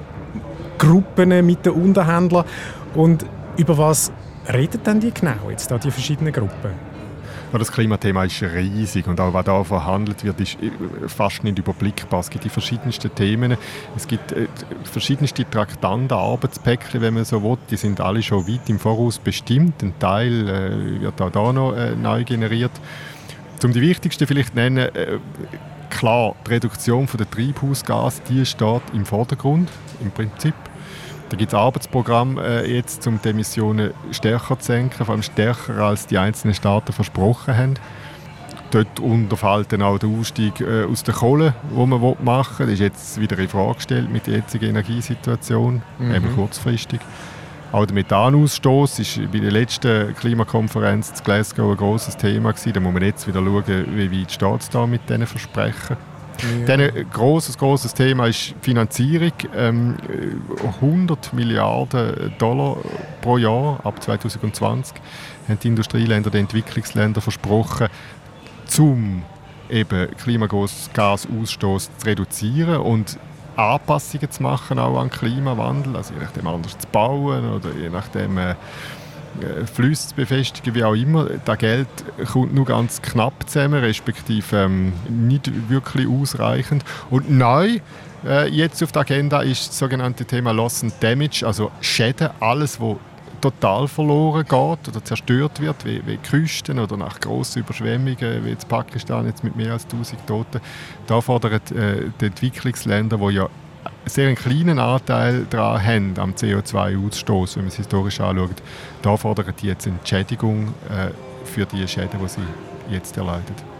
Gruppen 0.78 1.46
mit 1.46 1.66
den 1.66 1.74
Unterhändlern 1.74 2.46
und 2.96 3.26
über 3.58 3.78
was 3.78 4.12
reden 4.52 4.82
denn 4.84 5.00
die 5.00 5.14
genau, 5.14 5.50
jetzt 5.50 5.70
da, 5.70 5.78
die 5.78 5.92
verschiedenen 5.92 6.34
Gruppen? 6.34 6.91
Das 7.52 7.72
Klimathema 7.72 8.24
ist 8.24 8.42
riesig 8.42 9.08
und 9.08 9.20
auch 9.20 9.34
was 9.34 9.46
da 9.46 9.64
verhandelt 9.64 10.24
wird, 10.24 10.40
ist 10.40 10.58
äh, 10.62 10.72
fast 11.08 11.44
nicht 11.44 11.60
überblickbar. 11.60 12.22
Es 12.22 12.30
gibt 12.30 12.46
die 12.46 12.50
verschiedensten 12.50 13.14
Themen, 13.14 13.58
es 13.96 14.08
gibt 14.08 14.32
äh, 14.32 14.48
verschiedenste 14.84 15.50
Traktanten, 15.50 16.18
Arbeitspäckchen, 16.18 17.02
wenn 17.02 17.14
man 17.14 17.26
so 17.26 17.44
will, 17.44 17.58
die 17.70 17.76
sind 17.76 18.00
alle 18.00 18.24
schon 18.24 18.48
weit 18.48 18.70
im 18.70 18.80
Voraus 18.80 19.20
bestimmt. 19.20 19.84
Ein 19.84 19.94
Teil 20.00 20.48
äh, 20.48 21.02
wird 21.02 21.22
auch 21.22 21.30
da 21.30 21.52
noch 21.52 21.76
neu 21.96 22.24
generiert. 22.24 22.72
Um 23.64 23.74
die 23.74 23.82
wichtigsten 23.82 24.26
vielleicht 24.26 24.56
nennen, 24.56 24.90
äh, 24.96 25.20
klar, 25.90 26.36
die 26.48 26.52
Reduktion 26.52 27.08
der 27.18 27.30
Treibhausgase, 27.30 28.22
die 28.30 28.46
steht 28.46 28.82
im 28.94 29.06
Vordergrund 29.06 29.70
im 30.02 30.10
Prinzip. 30.10 30.56
Da 31.32 31.38
gibt 31.38 31.54
es 31.54 31.58
Arbeitsprogramme 31.58 32.44
äh, 32.44 32.76
jetzt, 32.76 33.08
um 33.08 33.18
die 33.24 33.30
Emissionen 33.30 33.94
stärker 34.12 34.60
zu 34.60 34.66
senken, 34.66 35.06
vor 35.06 35.14
allem 35.14 35.24
stärker 35.24 35.78
als 35.78 36.06
die 36.06 36.18
einzelnen 36.18 36.54
Staaten 36.54 36.92
versprochen 36.92 37.56
haben. 37.56 37.74
Dort 38.72 39.00
unterfällt 39.00 39.72
dann 39.72 39.82
auch 39.82 39.98
der 39.98 40.10
Ausstieg 40.10 40.60
äh, 40.60 40.84
aus 40.84 41.04
der 41.04 41.14
Kohle, 41.14 41.54
den 41.72 41.88
man 41.88 42.02
machen 42.22 42.60
will. 42.60 42.66
Das 42.66 42.74
ist 42.74 42.80
jetzt 42.82 43.22
wieder 43.22 43.40
in 43.40 43.48
Frage 43.48 43.76
gestellt 43.76 44.12
mit 44.12 44.28
der 44.28 44.36
jetzigen 44.36 44.72
Energiesituation, 44.72 45.82
mhm. 46.00 46.14
eben 46.14 46.36
kurzfristig. 46.36 47.00
Auch 47.72 47.86
der 47.86 47.94
Methanausstoß 47.96 49.00
ist 49.00 49.32
bei 49.32 49.40
der 49.40 49.52
letzten 49.52 50.14
Klimakonferenz 50.16 51.14
in 51.18 51.24
Glasgow 51.24 51.72
ein 51.72 51.78
großes 51.78 52.18
Thema 52.18 52.52
gewesen. 52.52 52.74
Da 52.74 52.82
muss 52.82 52.94
man 52.94 53.04
jetzt 53.04 53.26
wieder 53.26 53.40
schauen, 53.40 53.86
wie 53.96 54.20
weit 54.20 54.32
steht 54.34 54.60
es 54.60 54.70
da 54.70 54.86
mit 54.86 55.10
diesen 55.10 55.26
Versprechen. 55.26 55.96
Ja. 56.68 56.74
Ein 56.74 57.06
grosses, 57.12 57.58
grosses 57.58 57.94
Thema 57.94 58.28
ist 58.28 58.56
Finanzierung. 58.62 59.34
Ähm, 59.56 59.98
100 60.82 61.34
Milliarden 61.34 62.34
Dollar 62.38 62.78
pro 63.22 63.38
Jahr 63.38 63.80
ab 63.84 64.02
2020 64.02 64.96
haben 65.48 65.60
die 65.60 65.68
Industrieländer 65.68 66.30
den 66.30 66.42
Entwicklungsländern 66.42 67.22
versprochen, 67.22 67.88
um 68.78 69.24
eben 69.70 70.16
Klimagasausstoß 70.18 71.90
zu 71.98 72.06
reduzieren 72.06 72.78
und 72.78 73.18
Anpassungen 73.56 74.32
zu 74.32 74.44
machen 74.44 74.80
auch 74.80 75.00
an 75.00 75.10
Klimawandel, 75.10 75.96
also 75.96 76.14
je 76.14 76.22
nachdem 76.22 76.48
anders 76.48 76.78
zu 76.78 76.88
bauen 76.88 77.52
oder 77.52 77.70
je 77.74 77.90
nachdem 77.90 78.38
äh, 78.38 78.52
äh, 78.52 78.56
Flüsse 79.74 80.10
zu 80.10 80.16
befestigen, 80.16 80.76
wie 80.76 80.84
auch 80.84 80.94
immer. 80.94 81.28
Das 81.46 81.58
Geld 81.58 81.88
kommt 82.32 82.54
nur 82.54 82.66
ganz 82.66 83.02
knapp 83.02 83.50
zusammen, 83.50 83.80
respektive 83.84 84.58
ähm, 84.58 84.94
nicht 85.10 85.70
wirklich 85.70 86.08
ausreichend. 86.08 86.84
Und 87.10 87.30
neu 87.30 87.80
äh, 88.26 88.48
jetzt 88.50 88.84
auf 88.84 88.92
der 88.92 89.02
Agenda 89.02 89.42
ist 89.42 89.70
das 89.70 89.80
sogenannte 89.80 90.26
Thema 90.26 90.52
Loss 90.52 90.84
and 90.84 90.94
Damage, 91.00 91.44
also 91.46 91.72
Schäden, 91.82 92.30
alles, 92.40 92.80
was 92.80 92.98
total 93.42 93.88
verloren 93.88 94.44
geht 94.44 94.88
oder 94.88 95.04
zerstört 95.04 95.60
wird, 95.60 95.84
wie, 95.84 96.02
wie 96.06 96.18
Küsten 96.18 96.80
oder 96.80 96.96
nach 96.96 97.20
grossen 97.20 97.60
Überschwemmungen, 97.64 98.46
wie 98.46 98.52
in 98.52 98.58
Pakistan 98.70 99.26
jetzt 99.26 99.44
mit 99.44 99.56
mehr 99.56 99.74
als 99.74 99.86
1000 99.86 100.28
Toten. 100.28 100.62
Da 101.08 101.20
fordern 101.20 101.54
äh, 101.54 102.10
die 102.20 102.26
Entwicklungsländer, 102.26 103.18
die 103.18 103.34
ja 103.34 103.50
sehr 104.06 104.28
einen 104.28 104.36
kleinen 104.36 104.80
Anteil 104.80 105.46
daran 105.50 105.86
haben, 105.86 106.14
am 106.18 106.32
CO2-Ausstoß, 106.32 107.56
wenn 107.56 107.64
man 107.64 107.70
es 107.70 107.78
historisch 107.78 108.20
anschaut. 108.20 108.62
Da 109.02 109.18
fordern 109.18 109.54
die 109.62 109.68
jetzt 109.68 109.88
Entschädigung 109.88 110.70
äh, 110.90 111.12
für 111.46 111.66
die 111.66 111.88
Schäden, 111.88 112.20
die 112.22 112.28
sie 112.28 112.42
jetzt 112.90 113.18
erleiden. 113.18 113.72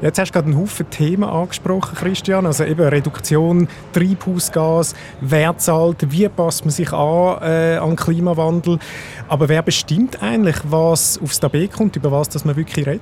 Jetzt 0.00 0.18
hast 0.18 0.28
du 0.28 0.32
gerade 0.34 0.46
einen 0.46 0.56
Haufen 0.56 0.88
Themen 0.90 1.24
angesprochen, 1.24 1.96
Christian. 1.96 2.46
Also 2.46 2.64
eben 2.64 2.86
Reduktion, 2.86 3.68
Treibhausgas, 3.92 4.94
wer 5.20 5.56
zahlt, 5.58 6.10
wie 6.12 6.28
passt 6.28 6.64
man 6.64 6.70
sich 6.70 6.92
an 6.92 7.42
äh, 7.42 7.76
an 7.78 7.96
Klimawandel. 7.96 8.78
Aber 9.26 9.48
wer 9.48 9.62
bestimmt 9.62 10.22
eigentlich, 10.22 10.56
was 10.64 11.18
aufs 11.20 11.40
Tablet 11.40 11.72
kommt, 11.72 11.96
über 11.96 12.12
was 12.12 12.28
das 12.28 12.44
man 12.44 12.54
wirklich 12.54 12.86
redet? 12.86 13.00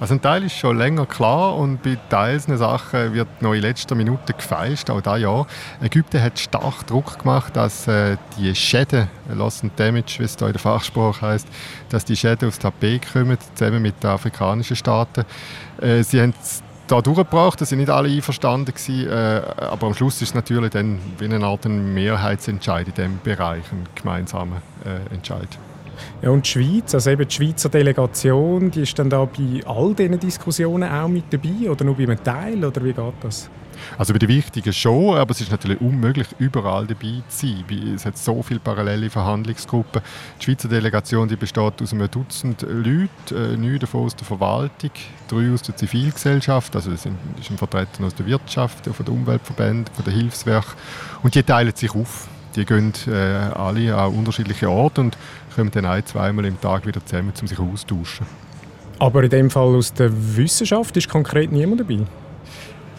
Also 0.00 0.14
ein 0.14 0.22
Teil 0.22 0.44
ist 0.44 0.56
schon 0.56 0.78
länger 0.78 1.06
klar 1.06 1.56
und 1.56 1.82
bei 1.82 1.96
teilweise 2.08 2.56
Sachen 2.56 3.14
wird 3.14 3.42
noch 3.42 3.54
in 3.54 3.62
letzter 3.62 3.94
Minute 3.94 4.32
gefeilscht, 4.32 4.90
auch 4.90 5.00
dieses 5.00 5.20
Jahr. 5.20 5.46
Ägypten 5.82 6.22
hat 6.22 6.38
stark 6.38 6.86
Druck 6.86 7.18
gemacht, 7.18 7.56
dass 7.56 7.88
äh, 7.88 8.16
die 8.38 8.54
Schäden, 8.54 9.08
Loss 9.34 9.62
and 9.62 9.78
Damage, 9.78 10.18
wie 10.18 10.24
es 10.24 10.36
da 10.36 10.46
in 10.46 10.52
der 10.52 10.60
Fachsprache 10.60 11.26
heißt, 11.26 11.48
dass 11.90 12.04
die 12.04 12.16
Schäden 12.16 12.48
aufs 12.48 12.58
Tapet 12.58 13.12
kommen, 13.12 13.38
zusammen 13.54 13.82
mit 13.82 14.02
den 14.02 14.10
afrikanischen 14.10 14.76
Staaten. 14.76 15.24
Äh, 15.80 16.02
sie 16.02 16.20
haben 16.20 16.34
da 16.86 17.02
durchgebracht, 17.02 17.60
da 17.60 17.64
sind 17.64 17.78
nicht 17.78 17.90
alle 17.90 18.08
einverstanden 18.08 18.74
gewesen, 18.74 19.08
äh, 19.08 19.42
aber 19.60 19.88
am 19.88 19.94
Schluss 19.94 20.16
ist 20.22 20.30
es 20.30 20.34
natürlich 20.34 20.70
dann 20.70 20.98
wie 21.18 21.26
eine 21.26 21.44
Art 21.44 21.66
Mehrheitsentscheid 21.66 22.88
in 22.88 22.94
diesem 22.94 23.20
Bereich, 23.22 23.64
ein 23.72 23.86
gemeinsamer 23.94 24.62
äh, 24.84 25.14
Entscheid. 25.14 25.48
Ja, 26.22 26.30
und 26.30 26.44
die 26.46 26.50
Schweiz, 26.50 26.94
also 26.94 27.10
eben 27.10 27.26
die 27.26 27.34
Schweizer 27.34 27.68
Delegation, 27.68 28.70
die 28.70 28.82
ist 28.82 28.98
dann 28.98 29.10
da 29.10 29.24
bei 29.24 29.66
all 29.66 29.94
diesen 29.94 30.18
Diskussionen 30.18 30.90
auch 30.90 31.08
mit 31.08 31.24
dabei 31.30 31.70
oder 31.70 31.84
nur 31.84 31.96
bei 31.96 32.04
einem 32.04 32.22
Teil 32.22 32.64
oder 32.64 32.84
wie 32.84 32.92
geht 32.92 33.14
das? 33.20 33.50
Also 33.96 34.12
bei 34.12 34.18
den 34.18 34.28
wichtigen 34.28 34.72
schon, 34.72 35.16
aber 35.16 35.30
es 35.30 35.40
ist 35.40 35.50
natürlich 35.50 35.80
unmöglich, 35.80 36.28
überall 36.38 36.86
dabei 36.86 37.22
zu 37.28 37.46
sein. 37.46 37.94
Es 37.94 38.04
hat 38.04 38.18
so 38.18 38.42
viele 38.42 38.60
parallele 38.60 39.10
Verhandlungsgruppen. 39.10 40.02
Die 40.40 40.44
Schweizer 40.44 40.68
Delegation 40.68 41.28
die 41.28 41.36
besteht 41.36 41.80
aus 41.82 41.92
einem 41.92 42.10
Dutzend 42.10 42.62
Leuten, 42.62 43.08
äh, 43.32 43.56
neun 43.56 43.78
davon 43.78 44.06
aus 44.06 44.16
der 44.16 44.26
Verwaltung, 44.26 44.90
drei 45.28 45.52
aus 45.52 45.62
der 45.62 45.76
Zivilgesellschaft, 45.76 46.74
also 46.74 46.90
es 46.90 47.02
sind, 47.02 47.16
ist 47.40 47.50
ein 47.50 47.58
Vertreter 47.58 48.04
aus 48.04 48.14
der 48.14 48.26
Wirtschaft, 48.26 48.86
von 48.86 49.04
der 49.04 49.14
Umweltverbände, 49.14 49.90
von 49.92 50.04
der 50.04 50.14
Hilfswerk 50.14 50.76
und 51.22 51.34
die 51.34 51.42
teilen 51.42 51.74
sich 51.74 51.94
auf. 51.94 52.28
Die 52.56 52.64
gehen 52.64 52.92
äh, 53.06 53.12
alle 53.12 53.94
an 53.94 54.14
unterschiedliche 54.14 54.68
Orte 54.70 55.02
und 55.02 55.18
kommen 55.58 55.70
dann 55.72 55.86
ein-, 55.86 56.06
zweimal 56.06 56.44
im 56.44 56.60
Tag 56.60 56.86
wieder 56.86 57.04
zusammen, 57.04 57.32
um 57.40 57.46
sich 57.48 57.58
austauschen. 57.58 58.26
Aber 59.00 59.24
in 59.24 59.30
dem 59.30 59.50
Fall 59.50 59.74
aus 59.74 59.92
der 59.92 60.10
Wissenschaft 60.36 60.96
ist 60.96 61.08
konkret 61.08 61.50
niemand 61.50 61.80
dabei? 61.80 61.98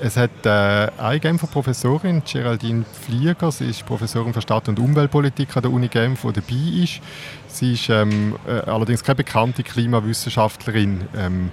Es 0.01 0.16
hat 0.16 0.46
äh, 0.46 0.88
eine 0.98 1.20
Genfer 1.20 1.48
Professorin, 1.48 2.22
Geraldine 2.30 2.86
Flieger, 3.06 3.51
sie 3.51 3.70
ist 3.70 3.86
Professorin 3.86 4.34
für 4.34 4.42
Stadt- 4.42 4.70
und 4.70 4.80
Umweltpolitik 4.80 5.56
an 5.56 5.63
der 5.63 5.72
Uni 5.72 5.88
Genf, 5.89 6.22
die 6.22 6.34
dabei 6.34 6.84
ist. 6.84 7.01
Sie 7.48 7.74
ist 7.74 7.89
ähm, 7.89 8.36
äh, 8.48 8.70
allerdings 8.70 9.04
keine 9.04 9.18
bekannte 9.18 9.63
Klimawissenschaftlerin. 9.63 11.01
Ähm, 11.18 11.50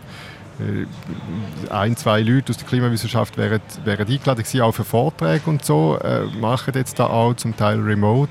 äh, 0.61 1.73
ein, 1.73 1.97
zwei 1.97 2.21
Leute 2.21 2.51
aus 2.51 2.59
der 2.59 2.69
Klimawissenschaft 2.69 3.37
wären, 3.37 3.61
wären 3.85 4.09
eingeladen 4.09 4.43
gewesen, 4.43 4.61
auch 4.61 4.73
für 4.73 4.85
Vorträge 4.85 5.51
und 5.51 5.65
so, 5.65 5.99
äh, 6.03 6.25
machen 6.41 6.73
jetzt 6.75 6.99
da 6.99 7.07
auch 7.07 7.35
zum 7.35 7.57
Teil 7.57 7.81
remote. 7.81 8.31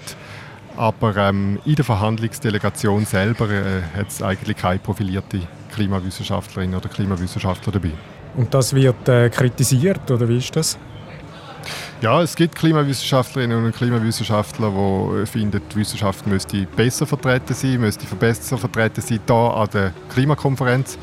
Aber 0.77 1.15
ähm, 1.15 1.60
in 1.65 1.75
der 1.75 1.86
Verhandlungsdelegation 1.86 3.05
selber 3.05 3.50
äh, 3.50 3.82
hat 3.96 4.10
es 4.10 4.22
eigentlich 4.22 4.58
keine 4.58 4.79
profilierte 4.79 5.39
Klimawissenschaftlerin 5.74 6.75
oder 6.75 6.89
Klimawissenschaftler 6.89 7.74
dabei. 7.74 7.91
Und 8.36 8.53
das 8.53 8.74
wird 8.74 9.08
äh, 9.08 9.29
kritisiert, 9.29 10.10
oder 10.12 10.27
wie 10.27 10.38
ist 10.38 10.55
das? 10.55 10.77
Ja, 12.01 12.22
es 12.22 12.36
gibt 12.36 12.55
Klimawissenschaftlerinnen 12.55 13.65
und 13.65 13.75
Klimawissenschaftler, 13.75 14.70
die 14.70 15.25
finden, 15.25 15.62
die 15.72 15.75
Wissenschaft 15.77 16.27
müsste 16.27 16.67
besser 16.75 17.08
vertreten 17.08 17.53
sein, 17.53 17.79
müsste 17.79 18.05
besser 18.15 18.58
vertreten 18.58 19.01
sein 19.01 19.20
hier 19.25 19.36
an 19.36 19.70
der 19.74 19.94
Klimakonferenz. 20.10 20.98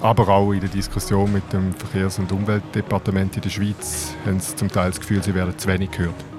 Aber 0.00 0.28
auch 0.28 0.52
in 0.52 0.60
der 0.60 0.68
Diskussion 0.70 1.32
mit 1.32 1.52
dem 1.52 1.72
Verkehrs- 1.74 2.18
und 2.18 2.32
Umweltdepartement 2.32 3.36
in 3.36 3.42
der 3.42 3.50
Schweiz 3.50 4.14
haben 4.26 4.40
sie 4.40 4.56
zum 4.56 4.68
Teil 4.68 4.90
das 4.90 5.00
Gefühl, 5.00 5.22
sie 5.22 5.34
werden 5.34 5.56
zu 5.56 5.68
wenig 5.68 5.90
gehört. 5.90 6.33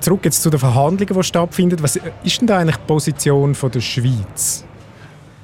Zurück 0.00 0.24
jetzt 0.24 0.42
zu 0.42 0.50
den 0.50 0.60
Verhandlungen, 0.60 1.14
die 1.14 1.22
stattfinden. 1.24 1.82
Was 1.82 1.96
ist 1.96 2.40
denn 2.40 2.46
da 2.46 2.58
eigentlich 2.58 2.76
die 2.76 2.86
Position 2.86 3.54
von 3.54 3.70
der 3.70 3.80
Schweiz? 3.80 4.64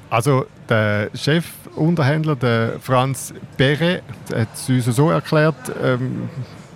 Also 0.09 0.45
der 0.69 1.09
Chefunterhändler, 1.13 2.35
der 2.35 2.79
Franz 2.79 3.33
Perret, 3.57 4.03
hat 4.33 4.47
es 4.53 4.69
uns 4.69 4.85
so 4.85 5.09
erklärt, 5.09 5.55
ähm, 5.83 6.29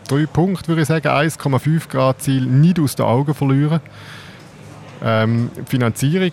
drei 0.07 0.25
Punkte 0.25 0.67
würde 0.67 0.81
ich 0.81 0.87
sagen, 0.87 1.07
1,5 1.07 1.87
Grad 1.89 2.21
Ziel 2.21 2.45
nicht 2.45 2.79
aus 2.79 2.95
den 2.95 3.05
Augen 3.05 3.33
verlieren. 3.33 3.79
Ähm, 5.03 5.49
Finanzierung 5.67 6.31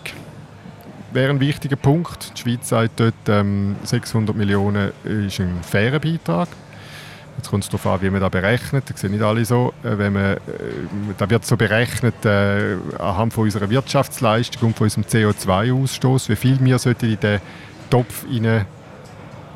wäre 1.13 1.29
ein 1.29 1.39
wichtiger 1.39 1.77
Punkt. 1.77 2.33
Die 2.35 2.41
Schweiz 2.41 2.69
sagt 2.69 2.99
dort, 2.99 3.13
ähm, 3.29 3.75
600 3.83 4.35
Millionen 4.35 4.91
ist 5.03 5.39
ein 5.39 5.59
fairer 5.61 5.99
Beitrag. 5.99 6.49
Jetzt 7.37 7.49
kommt 7.49 7.63
es 7.63 7.69
darauf 7.69 7.85
an, 7.85 8.01
wie 8.01 8.09
man 8.09 8.19
das 8.19 8.31
berechnet. 8.31 8.89
Das 8.89 8.99
sehen 8.99 9.11
nicht 9.11 9.23
alle 9.23 9.45
so. 9.45 9.73
Äh, 9.83 9.97
wenn 9.97 10.13
man, 10.13 10.33
äh, 10.33 10.39
da 11.17 11.29
wird 11.29 11.45
so 11.45 11.55
berechnet 11.55 12.25
äh, 12.25 12.75
anhand 12.97 13.33
von 13.33 13.43
unserer 13.43 13.69
Wirtschaftsleistung 13.69 14.69
und 14.69 14.77
von 14.77 14.85
unserem 14.85 15.03
CO2-Ausstoß, 15.03 16.29
wie 16.29 16.35
viel 16.35 16.59
wir 16.59 16.79
in 17.01 17.17
den 17.19 17.39
Topf 17.89 18.25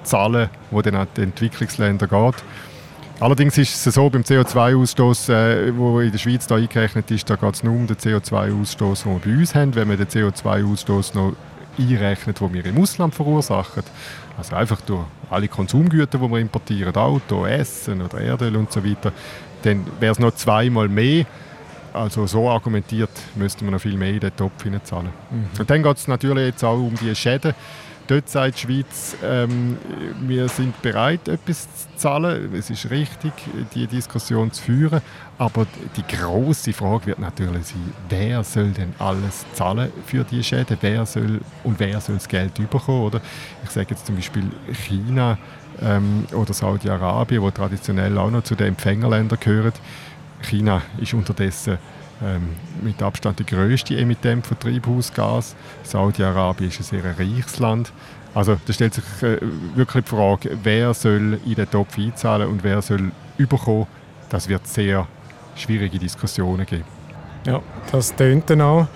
zahlen, 0.03 0.49
wo 0.69 0.81
dann 0.81 0.95
an 0.95 1.07
die 1.17 1.21
Entwicklungsländer 1.21 2.07
geht. 2.07 2.43
Allerdings 3.19 3.57
ist 3.57 3.85
es 3.85 3.93
so, 3.93 4.09
beim 4.09 4.23
CO2-Ausstoß, 4.23 5.29
äh, 5.31 5.67
in 5.69 6.11
der 6.11 6.17
Schweiz 6.17 6.47
da 6.47 6.55
eingerechnet 6.55 7.09
ist, 7.11 7.29
da 7.29 7.35
geht 7.35 7.53
es 7.53 7.63
nur 7.63 7.73
um 7.73 7.87
den 7.87 7.97
CO2-Ausstoß, 7.97 9.03
den 9.03 9.13
wir 9.13 9.19
bei 9.19 9.39
uns 9.39 9.55
haben. 9.55 9.75
Wenn 9.75 9.87
man 9.87 9.97
den 9.97 10.07
CO2-Ausstoß 10.07 11.15
noch 11.15 11.33
einrechnet, 11.77 12.39
den 12.39 12.53
wir 12.53 12.65
im 12.65 12.81
Ausland 12.81 13.13
verursachen, 13.13 13.83
also 14.37 14.55
einfach 14.55 14.81
durch 14.81 15.03
alle 15.29 15.47
Konsumgüter, 15.47 16.17
die 16.17 16.29
wir 16.29 16.39
importieren, 16.39 16.95
Auto, 16.95 17.45
Essen 17.45 18.01
oder 18.01 18.19
Erdöl 18.19 18.55
und 18.55 18.71
so 18.71 18.83
weiter, 18.83 19.11
dann 19.63 19.85
wäre 19.99 20.11
es 20.11 20.19
noch 20.19 20.35
zweimal 20.35 20.87
mehr. 20.87 21.25
Also 21.93 22.25
so 22.25 22.49
argumentiert, 22.49 23.09
müsste 23.35 23.65
man 23.65 23.73
noch 23.73 23.81
viel 23.81 23.97
mehr 23.97 24.11
in 24.13 24.21
den 24.21 24.35
Topf 24.35 24.63
zahlen. 24.83 25.09
Mhm. 25.29 25.59
Und 25.59 25.69
dann 25.69 25.83
geht 25.83 25.97
es 25.97 26.07
natürlich 26.07 26.45
jetzt 26.45 26.63
auch 26.63 26.77
um 26.77 26.95
die 26.95 27.13
Schäden. 27.13 27.53
Dort 28.07 28.29
sagt 28.29 28.55
die 28.55 28.59
Schweiz, 28.61 29.15
ähm, 29.23 29.77
wir 30.21 30.49
sind 30.49 30.81
bereit, 30.81 31.27
etwas 31.27 31.63
zu 31.63 31.95
zahlen. 31.95 32.53
Es 32.53 32.69
ist 32.69 32.89
richtig, 32.89 33.31
die 33.73 33.87
Diskussion 33.87 34.51
zu 34.51 34.63
führen. 34.63 35.01
Aber 35.37 35.65
die 35.95 36.15
große 36.15 36.73
Frage 36.73 37.07
wird 37.07 37.19
natürlich 37.19 37.67
sein, 37.67 37.93
wer 38.09 38.43
soll 38.43 38.71
denn 38.71 38.93
alles 38.99 39.45
zahlen 39.53 39.91
für 40.05 40.23
die 40.23 40.43
Schäden? 40.43 40.77
Wer 40.81 41.05
soll 41.05 41.41
und 41.63 41.79
wer 41.79 42.01
soll 42.01 42.15
das 42.15 42.27
Geld 42.27 42.53
bekommen? 42.55 43.03
Oder? 43.03 43.21
Ich 43.63 43.69
sage 43.69 43.87
jetzt 43.91 44.05
zum 44.05 44.15
Beispiel 44.15 44.43
China 44.73 45.37
ähm, 45.81 46.25
oder 46.33 46.53
Saudi-Arabien, 46.53 47.41
wo 47.41 47.49
traditionell 47.49 48.17
auch 48.17 48.29
noch 48.29 48.43
zu 48.43 48.55
den 48.55 48.69
Empfängerländern 48.69 49.39
gehören. 49.39 49.73
China 50.41 50.81
ist 50.99 51.13
unterdessen 51.13 51.77
ähm, 52.23 52.49
mit 52.81 53.01
Abstand 53.01 53.39
der 53.39 53.45
größte 53.45 53.97
Emittent 53.97 54.45
von 54.45 54.59
Treibhausgas. 54.59 55.55
Saudi-Arabien 55.83 56.69
ist 56.69 56.79
ein 56.79 56.83
sehr 56.83 57.17
reiches 57.17 57.59
Land. 57.59 57.91
Also 58.33 58.57
da 58.65 58.73
stellt 58.73 58.93
sich 58.93 59.03
äh, 59.23 59.37
wirklich 59.75 60.05
die 60.05 60.09
Frage, 60.09 60.57
wer 60.63 60.93
soll 60.93 61.39
in 61.45 61.55
den 61.55 61.69
Topf 61.69 61.97
einzahlen 61.97 62.47
und 62.47 62.63
wer 62.63 62.81
soll 62.81 63.11
überkommen. 63.37 63.87
Das 64.29 64.47
wird 64.47 64.65
sehr 64.67 65.07
schwierige 65.55 65.99
Diskussionen 65.99 66.65
geben. 66.65 66.85
Ja, 67.45 67.61
das 67.91 68.15
tönt 68.15 68.49
dann 68.49 68.61
auch. 68.61 68.87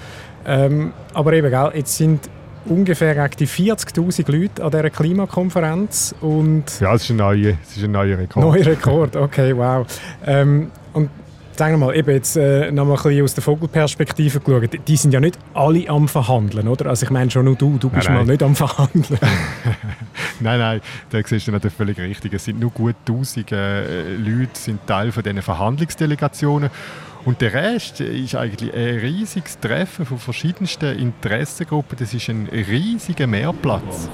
Ähm, 0.45 0.93
aber 1.13 1.33
eben, 1.33 1.49
gell, 1.49 1.71
jetzt 1.75 1.97
sind 1.97 2.29
ungefähr 2.65 3.15
40'000 3.15 4.31
Leute 4.31 4.63
an 4.63 4.71
dieser 4.71 4.89
Klimakonferenz. 4.89 6.15
Und 6.21 6.79
ja, 6.79 6.93
es 6.93 7.03
ist 7.03 7.09
ein 7.11 7.17
neuer, 7.17 7.55
es 7.63 7.77
ist 7.77 7.83
ein 7.83 7.91
neuer 7.91 8.17
Rekord. 8.17 8.45
Neuer 8.45 8.65
Rekord, 8.65 9.15
okay, 9.15 9.55
wow. 9.55 9.85
Ähm, 10.25 10.71
und 10.93 11.09
sagen 11.57 11.79
wir 11.79 11.85
mal, 11.85 11.95
eben 11.95 12.11
jetzt 12.11 12.35
äh, 12.35 12.71
noch 12.71 12.85
mal 12.85 12.95
ein 12.95 13.03
bisschen 13.03 13.23
aus 13.23 13.33
der 13.33 13.43
Vogelperspektive 13.43 14.39
geschaut, 14.39 14.87
die 14.87 14.97
sind 14.97 15.13
ja 15.13 15.19
nicht 15.19 15.37
alle 15.53 15.87
am 15.89 16.07
Verhandeln, 16.07 16.67
oder? 16.67 16.87
Also 16.87 17.05
ich 17.05 17.09
meine 17.09 17.31
schon 17.31 17.45
nur 17.45 17.55
du, 17.55 17.77
du 17.77 17.89
bist 17.89 18.07
nein, 18.07 18.17
nein. 18.17 18.25
mal 18.25 18.31
nicht 18.31 18.43
am 18.43 18.55
Verhandeln. 18.55 19.19
nein, 20.39 20.59
nein, 20.59 20.81
da 21.09 21.19
siehst 21.23 21.47
du 21.47 21.51
natürlich 21.51 21.75
völlig 21.75 21.97
richtig. 21.97 22.33
Es 22.33 22.45
sind 22.45 22.59
nur 22.59 22.71
gut 22.71 22.95
1000 23.07 23.51
äh, 23.51 24.15
Leute 24.15 24.49
sind 24.53 24.85
Teil 24.87 25.11
von 25.11 25.23
diesen 25.23 25.41
Verhandlungsdelegationen 25.41 26.69
und 27.25 27.41
der 27.41 27.53
Rest 27.53 28.01
ist 28.01 28.35
eigentlich 28.35 28.73
ein 28.73 28.99
riesiges 28.99 29.59
Treffen 29.59 30.05
von 30.05 30.19
verschiedensten 30.19 30.97
Interessengruppen. 30.97 31.97
Das 31.97 32.13
ist 32.13 32.29
ein 32.29 32.47
riesiger 32.51 33.25
Mehrplatz. 33.25 34.09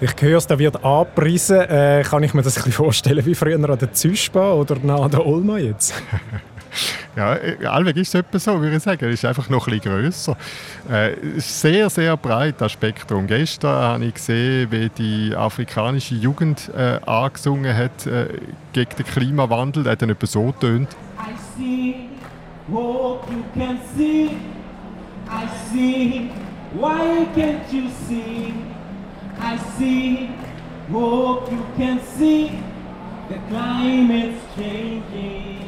Ich 0.00 0.14
höre 0.20 0.38
es, 0.38 0.46
da 0.46 0.56
wird 0.56 0.84
angepriesen. 0.84 1.58
Äh, 1.58 2.04
kann 2.08 2.22
ich 2.22 2.32
mir 2.32 2.42
das 2.42 2.56
ein 2.56 2.62
bisschen 2.62 2.72
vorstellen 2.72 3.26
wie 3.26 3.34
früher 3.34 3.56
an 3.56 3.78
der 3.78 3.92
Züspa 3.92 4.52
oder 4.52 4.76
an 4.76 5.10
der 5.10 5.26
Olma 5.26 5.58
jetzt? 5.58 5.92
ja, 7.16 7.32
allweg 7.68 7.96
ist 7.96 8.08
es 8.08 8.14
etwa 8.14 8.38
so, 8.38 8.60
würde 8.60 8.76
ich 8.76 8.82
sagen. 8.84 9.06
Es 9.06 9.14
ist 9.14 9.24
einfach 9.24 9.48
noch 9.48 9.66
ein 9.66 9.80
bisschen 9.80 9.92
grösser. 9.92 10.36
Äh, 10.88 11.16
sehr, 11.38 11.90
sehr 11.90 12.16
breit, 12.16 12.54
das 12.58 12.70
Spektrum. 12.70 13.26
Gestern 13.26 13.74
habe 13.74 14.04
ich 14.04 14.14
gesehen, 14.14 14.70
wie 14.70 14.88
die 14.88 15.34
afrikanische 15.34 16.14
Jugend 16.14 16.70
äh, 16.76 17.00
angesungen 17.04 17.76
hat 17.76 18.06
äh, 18.06 18.28
gegen 18.72 18.94
den 18.96 19.04
Klimawandel. 19.04 19.82
Der 19.82 19.92
hat 19.92 20.02
dann 20.02 20.10
etwa 20.10 20.26
so 20.28 20.52
tönt. 20.52 20.90
I 21.18 21.34
see, 21.56 21.94
hope 22.72 23.26
you 23.32 23.42
can 23.52 23.78
see. 23.96 24.30
I 25.28 25.48
see, 25.72 26.30
why 26.78 27.26
can't 27.34 27.72
you 27.72 27.88
see? 28.06 28.54
I 29.40 29.56
see, 29.78 30.28
hope 30.90 31.50
you 31.50 31.64
can 31.76 32.00
see, 32.16 32.50
the 33.28 33.38
climate's 33.48 34.40
changing. 34.56 35.58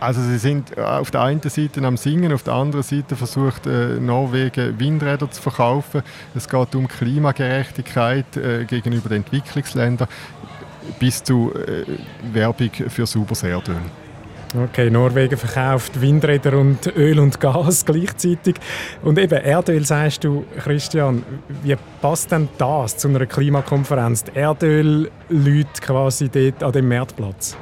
Also 0.00 0.22
sie 0.22 0.38
sind 0.38 0.76
äh, 0.78 0.80
auf 0.80 1.10
der 1.10 1.22
einen 1.22 1.42
Seite 1.42 1.84
am 1.84 1.98
Singen, 1.98 2.32
auf 2.32 2.42
der 2.42 2.54
anderen 2.54 2.82
Seite 2.82 3.16
versucht 3.16 3.66
äh, 3.66 4.00
Norwegen 4.00 4.80
Windräder 4.80 5.30
zu 5.30 5.42
verkaufen. 5.42 6.02
Es 6.34 6.48
geht 6.48 6.74
um 6.74 6.88
Klimagerechtigkeit 6.88 8.36
äh, 8.36 8.64
gegenüber 8.64 9.10
den 9.10 9.18
Entwicklungsländern 9.18 10.08
bis 10.98 11.22
zu 11.22 11.52
äh, 11.54 11.84
Werbung 12.32 12.70
für 12.88 13.06
sauberes 13.06 13.42
Erdöl. 13.42 13.76
Okay, 14.52 14.90
Norwegen 14.90 15.36
verkauft 15.36 16.00
Windräder 16.00 16.58
und 16.58 16.84
Öl 16.96 17.20
und 17.20 17.38
Gas 17.38 17.84
gleichzeitig. 17.86 18.56
Und 19.00 19.16
eben 19.16 19.38
Erdöl, 19.38 19.84
sagst 19.84 20.24
du, 20.24 20.44
Christian, 20.58 21.22
wie 21.62 21.76
passt 22.02 22.32
denn 22.32 22.48
das 22.58 22.96
zu 22.96 23.08
einer 23.08 23.26
Klimakonferenz? 23.26 24.24
Die 24.24 24.36
Erdöl-Leute 24.36 25.80
quasi 25.80 26.28
dort 26.28 26.64
an 26.64 26.72
dem 26.72 26.88
Marktplatz? 26.88 27.56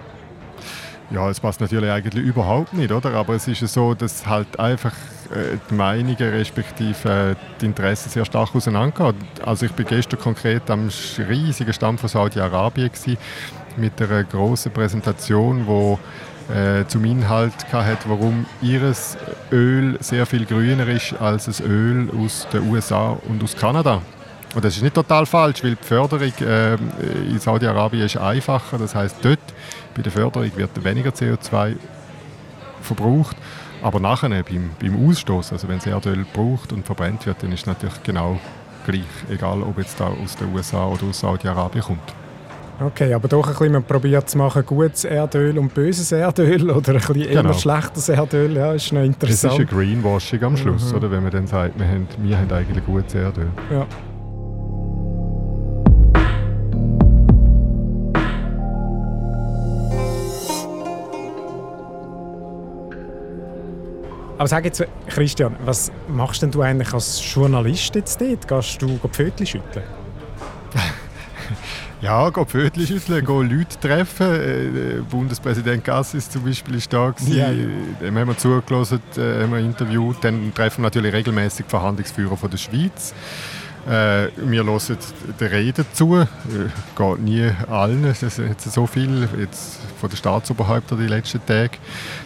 Ja, 1.11 1.29
es 1.29 1.41
passt 1.41 1.61
natürlich 1.61 1.91
eigentlich 1.91 2.25
überhaupt 2.25 2.73
nicht, 2.73 2.91
oder? 2.91 3.13
Aber 3.15 3.35
es 3.35 3.47
ist 3.49 3.67
so, 3.69 3.93
dass 3.93 4.27
halt 4.27 4.59
einfach 4.59 4.95
äh, 5.31 5.57
die 5.71 5.75
Meinungen 5.75 6.17
respektive 6.17 7.09
äh, 7.09 7.35
die 7.61 7.67
Interessen 7.67 8.09
sehr 8.09 8.25
stark 8.25 8.55
auseinandergehen. 8.55 9.15
Also 9.45 9.67
ich 9.67 9.73
bin 9.73 9.87
gestern 9.87 10.19
konkret 10.21 10.71
am 10.71 10.89
riesigen 11.19 11.73
Stand 11.73 12.01
von 12.01 12.09
Saudi-Arabien 12.09 12.91
mit 13.77 14.01
einer 14.01 14.25
großen 14.25 14.73
Präsentation, 14.73 15.67
wo 15.67 15.99
äh, 16.55 16.87
zum 16.87 17.05
Inhalt 17.05 17.73
hat, 17.73 18.09
warum 18.09 18.47
ihres 18.63 19.17
Öl 19.53 19.97
sehr 20.01 20.27
viel 20.27 20.47
grüner 20.47 20.89
ist 20.89 21.15
als 21.21 21.45
das 21.45 21.61
Öl 21.61 22.11
aus 22.19 22.47
den 22.53 22.71
USA 22.71 23.17
und 23.29 23.43
aus 23.43 23.57
Kanada. 23.57 24.01
Und 24.55 24.65
das 24.65 24.77
ist 24.77 24.83
nicht 24.83 24.95
total 24.95 25.27
falsch, 25.27 25.63
weil 25.63 25.75
die 25.75 25.85
Förderung 25.85 26.33
äh, 26.41 26.75
in 27.29 27.39
Saudi-Arabien 27.39 28.07
ist 28.07 28.17
einfacher. 28.17 28.79
Das 28.79 28.95
heißt, 28.95 29.17
dort 29.23 29.39
bei 29.95 30.03
der 30.03 30.11
Förderung 30.11 30.51
wird 30.57 30.85
weniger 30.85 31.11
CO2 31.11 31.77
verbraucht. 32.81 33.37
Aber 33.83 34.01
nachher 34.01 34.29
beim, 34.29 34.71
beim 34.81 35.09
Ausstoß, 35.09 35.53
also 35.53 35.69
wenn 35.69 35.77
das 35.77 35.87
Erdöl 35.87 36.25
braucht 36.33 36.73
und 36.73 36.85
verbrennt 36.85 37.27
wird, 37.27 37.43
dann 37.43 37.53
ist 37.53 37.61
es 37.61 37.67
natürlich 37.67 38.03
genau 38.03 38.41
gleich, 38.87 39.05
egal 39.31 39.63
ob 39.63 39.79
jetzt 39.79 40.01
da 40.01 40.07
aus 40.07 40.35
den 40.37 40.53
USA 40.55 40.87
oder 40.87 41.05
aus 41.05 41.21
Saudi-Arabien 41.21 41.85
kommt. 41.85 42.15
Okay, 42.81 43.13
aber 43.13 43.27
doch 43.27 43.45
ein 43.45 43.53
bisschen, 43.53 43.73
man 43.73 43.83
probiert 43.83 44.31
zu 44.31 44.39
machen, 44.39 44.65
gutes 44.65 45.05
Erdöl 45.05 45.59
und 45.59 45.75
böses 45.75 46.13
Erdöl 46.13 46.71
oder 46.71 46.93
ein 46.93 46.99
bisschen 46.99 47.15
genau. 47.15 47.49
eher 47.51 47.55
schlechtes 47.55 48.09
Erdöl, 48.09 48.55
ja, 48.55 48.73
ist 48.73 48.93
noch 48.93 49.03
interessant. 49.03 49.53
Das 49.53 49.59
ist 49.59 49.73
ein 49.73 49.77
Greenwashing 49.77 50.45
am 50.45 50.57
Schluss, 50.57 50.93
mhm. 50.93 50.99
oder? 50.99 51.11
wenn 51.11 51.25
man 51.25 51.33
dann 51.33 51.47
sagt, 51.49 51.77
wir 51.79 51.89
haben, 51.89 52.07
wir 52.19 52.39
haben 52.39 52.53
eigentlich 52.53 52.85
gutes 52.87 53.15
Erdöl. 53.15 53.49
Ja. 53.73 53.87
Aber 64.39 64.47
sag 64.47 64.65
jetzt, 64.65 64.87
Christian, 65.09 65.57
was 65.65 65.91
machst 66.07 66.43
denn 66.43 66.53
du 66.53 66.63
eigentlich 66.63 66.95
als 66.95 67.21
Journalist 67.35 67.97
jetzt 67.97 68.21
dort? 68.21 68.47
Gehst 68.47 68.81
du 68.81 68.97
Pfötchen 69.11 69.47
schütteln? 69.47 69.98
Ja, 72.01 72.31
gehen 72.31 72.47
Viertel 72.47 72.87
schütteln, 72.87 73.25
gehen 73.25 73.59
Leute 73.59 73.81
treffen. 73.81 74.27
Äh, 74.27 75.01
Bundespräsident 75.11 75.85
Gassis 75.85 76.31
zum 76.31 76.45
Beispiel 76.45 76.77
ist 76.77 76.93
da. 76.93 77.13
Ja, 77.27 77.51
ja. 77.51 77.67
Dem 78.01 78.17
haben 78.17 78.29
wir 78.29 78.39
zugelassen, 78.39 79.01
äh, 79.17 79.43
haben 79.43 79.53
wir 79.53 79.59
interviewt. 79.59 80.17
Dann 80.23 80.53
treffen 80.55 80.83
wir 80.83 80.87
natürlich 80.87 81.13
regelmäßig 81.13 81.67
Verhandlungsführer 81.67 82.37
von 82.37 82.51
der 82.51 82.59
Schweiz. 82.59 83.13
Äh, 83.89 84.29
wir 84.37 84.65
hören 84.65 84.99
den 85.41 85.49
Reden 85.49 85.87
zu, 85.95 86.15
äh, 86.17 86.27
geht 86.95 87.21
nie 87.21 87.51
allen, 87.71 88.05
es 88.05 88.23
ist 88.23 88.39
jetzt 88.39 88.71
so 88.71 88.87
viel 88.87 89.27
jetzt 89.41 89.79
von 89.99 90.11
den 90.11 90.17
Staatsoberhäuptern 90.17 90.99
die 90.99 91.07
letzten 91.07 91.45
Tage. 91.47 91.79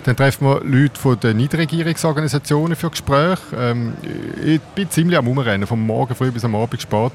Dann 0.05 0.17
treffen 0.17 0.47
wir 0.47 0.61
Leute 0.65 0.99
von 0.99 1.21
den 1.21 1.37
Niederregierungsorganisationen 1.37 2.75
für 2.75 2.91
Gespräche. 2.91 3.39
Ähm, 3.57 3.93
ich 4.45 4.61
bin 4.75 4.91
ziemlich 4.91 5.17
am 5.17 5.29
Umrennen, 5.29 5.67
vom 5.67 5.87
Morgen 5.87 6.15
früh 6.17 6.33
bis 6.33 6.45
am 6.45 6.57
Abend 6.57 6.83
spät. 6.83 7.13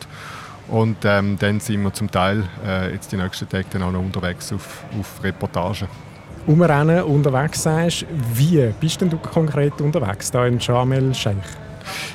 Und 0.69 0.97
ähm, 1.05 1.37
dann 1.39 1.59
sind 1.59 1.81
wir 1.81 1.93
zum 1.93 2.11
Teil 2.11 2.43
äh, 2.65 2.91
jetzt 2.91 3.11
die 3.11 3.17
nächsten 3.17 3.47
Tage 3.47 3.65
dann 3.71 3.83
auch 3.83 3.91
noch 3.91 4.01
unterwegs 4.01 4.51
auf, 4.51 4.83
auf 4.99 5.23
Reportagen. 5.23 5.87
Umrennen, 6.45 7.03
unterwegs 7.03 7.63
sagst, 7.63 8.05
wie 8.33 8.73
bist 8.79 9.01
denn 9.01 9.09
du 9.09 9.17
konkret 9.17 9.79
unterwegs 9.81 10.31
da 10.31 10.45
in 10.45 10.59
Sharm 10.59 10.91
el-Sheikh? 10.91 11.35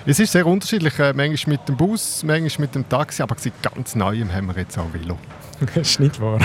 Es 0.05 0.19
ist 0.21 0.33
sehr 0.33 0.47
unterschiedlich. 0.47 0.99
Äh, 0.99 1.13
manchmal 1.13 1.57
mit 1.57 1.69
dem 1.69 1.77
Bus, 1.77 2.23
manchmal 2.25 2.67
mit 2.67 2.75
dem 2.75 2.89
Taxi, 2.89 3.23
aber 3.23 3.37
ganz 3.63 3.95
Neuem 3.95 4.33
haben 4.33 4.47
wir 4.47 4.57
jetzt 4.57 4.79
auch 4.79 4.93
Velo. 4.93 5.19
das 5.75 5.77
ist 5.77 6.01
nicht 6.01 6.21
wahr. 6.21 6.39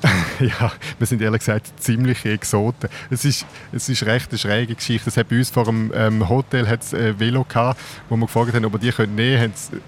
ja, 0.40 0.72
wir 0.98 1.06
sind 1.06 1.20
ehrlich 1.22 1.40
gesagt 1.40 1.72
ziemliche 1.80 2.30
Exoten. 2.30 2.88
Es 3.10 3.24
ist, 3.24 3.44
es 3.72 3.88
ist 3.88 4.06
recht 4.06 4.30
eine 4.30 4.38
schräge 4.38 4.74
Geschichte. 4.74 5.10
Es 5.10 5.16
hat 5.16 5.28
bei 5.28 5.38
uns 5.38 5.50
vor 5.50 5.64
dem 5.64 5.92
ähm, 5.94 6.28
Hotel 6.28 6.68
hat's, 6.68 6.92
äh, 6.92 7.18
Velo 7.18 7.44
gehabt, 7.44 7.80
wo 8.08 8.16
wir 8.16 8.26
gefragt 8.26 8.54
haben, 8.54 8.64
ob 8.64 8.72
wir 8.72 8.78
die 8.78 8.92
können 8.92 9.14
nehmen 9.14 9.52
können 9.70 9.82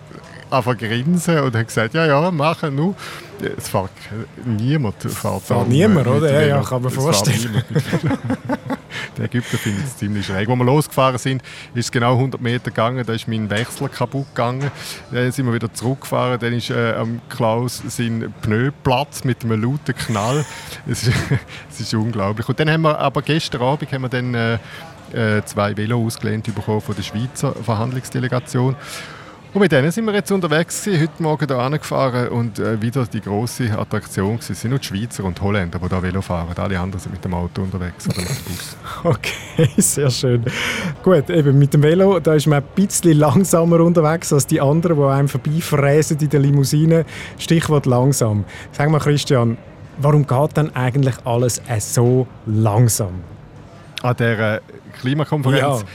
einfach 0.50 0.76
grinsen 0.76 1.40
und 1.40 1.54
hat 1.54 1.66
gesagt, 1.66 1.94
ja, 1.94 2.06
ja, 2.06 2.30
machen 2.30 2.74
nur. 2.74 2.94
Es 3.56 3.68
fährt 3.68 3.90
niemand. 4.44 5.02
Fährt 5.02 5.42
fährt 5.42 5.68
niemand, 5.68 6.06
oder? 6.06 6.30
Ja, 6.30 6.56
ja, 6.56 6.62
kann 6.62 6.82
man 6.82 6.90
vorstellen. 6.90 7.62
Der 9.16 9.24
Ägypter 9.26 9.56
findet 9.56 9.84
es 9.84 9.96
ziemlich 9.96 10.26
schräg. 10.26 10.48
Als 10.48 10.58
wir 10.58 10.64
losgefahren 10.64 11.18
sind, 11.18 11.42
ist 11.74 11.86
es 11.86 11.92
genau 11.92 12.14
100 12.14 12.40
Meter 12.40 12.70
gegangen, 12.70 13.04
da 13.06 13.12
ist 13.12 13.28
mein 13.28 13.48
Wechsler 13.48 13.88
kaputt 13.88 14.26
gegangen. 14.34 14.70
Dann 15.10 15.32
sind 15.32 15.46
wir 15.46 15.54
wieder 15.54 15.72
zurückgefahren, 15.72 16.38
dann 16.38 16.52
ist 16.52 16.70
äh, 16.70 16.94
am 16.94 17.20
Klaus 17.28 17.82
sein 17.88 18.32
Pneu 18.42 18.70
Platz 18.82 19.24
mit 19.24 19.44
einem 19.44 19.62
lauten 19.62 19.94
Knall. 19.94 20.44
Es 20.90 21.06
ist, 21.06 21.16
es 21.70 21.80
ist 21.80 21.94
unglaublich. 21.94 22.48
Und 22.48 22.58
dann 22.58 22.70
haben 22.70 22.82
wir, 22.82 22.98
aber 22.98 23.22
gestern 23.22 23.62
Abend 23.62 23.92
haben 23.92 24.02
wir 24.02 24.08
dann 24.08 24.34
äh, 24.34 24.54
äh 25.12 25.44
zwei 25.44 25.76
Velo 25.76 26.04
ausgelehnt 26.04 26.52
bekommen 26.54 26.80
von 26.80 26.94
der 26.94 27.02
Schweizer 27.02 27.54
Verhandlungsdelegation. 27.54 28.74
Und 29.52 29.62
mit 29.62 29.72
denen 29.72 29.90
sind 29.90 30.04
wir 30.04 30.14
jetzt 30.14 30.30
unterwegs 30.30 30.84
gewesen, 30.84 31.02
heute 31.02 31.22
Morgen 31.24 31.46
hier 31.48 31.58
angefahren 31.58 32.28
und 32.28 32.60
äh, 32.60 32.80
wieder 32.80 33.04
die 33.04 33.20
große 33.20 33.76
Attraktion 33.76 34.36
gewesen. 34.36 34.52
Es 34.52 34.60
sind 34.60 34.70
nur 34.70 34.78
die 34.78 34.86
Schweizer 34.86 35.24
und 35.24 35.40
Holländer, 35.40 35.80
die 35.80 35.88
hier 35.88 36.02
Velo 36.02 36.22
fahren. 36.22 36.56
Alle 36.56 36.78
anderen 36.78 37.00
sind 37.00 37.10
mit 37.10 37.24
dem 37.24 37.34
Auto 37.34 37.62
unterwegs 37.62 38.06
oder 38.06 38.20
mit 38.20 38.28
dem 38.28 38.44
Bus. 38.44 38.76
Okay, 39.02 39.68
sehr 39.76 40.08
schön. 40.08 40.44
Gut, 41.02 41.28
eben 41.30 41.58
mit 41.58 41.74
dem 41.74 41.82
Velo, 41.82 42.20
da 42.20 42.34
ist 42.34 42.46
man 42.46 42.62
ein 42.62 42.68
bisschen 42.76 43.18
langsamer 43.18 43.80
unterwegs 43.80 44.32
als 44.32 44.46
die 44.46 44.60
anderen, 44.60 44.96
die 44.96 45.02
einem 45.02 45.28
vorbeifräsen 45.28 46.18
in 46.20 46.28
der 46.28 46.40
Limousine. 46.40 47.04
Stichwort 47.36 47.86
langsam. 47.86 48.44
Sag 48.70 48.88
mal 48.88 49.00
Christian, 49.00 49.58
warum 49.98 50.28
geht 50.28 50.56
denn 50.56 50.76
eigentlich 50.76 51.16
alles 51.24 51.60
so 51.80 52.28
langsam? 52.46 53.14
An 54.00 54.14
dieser 54.16 54.60
Klimakonferenz... 55.00 55.80
Ja 55.80 55.88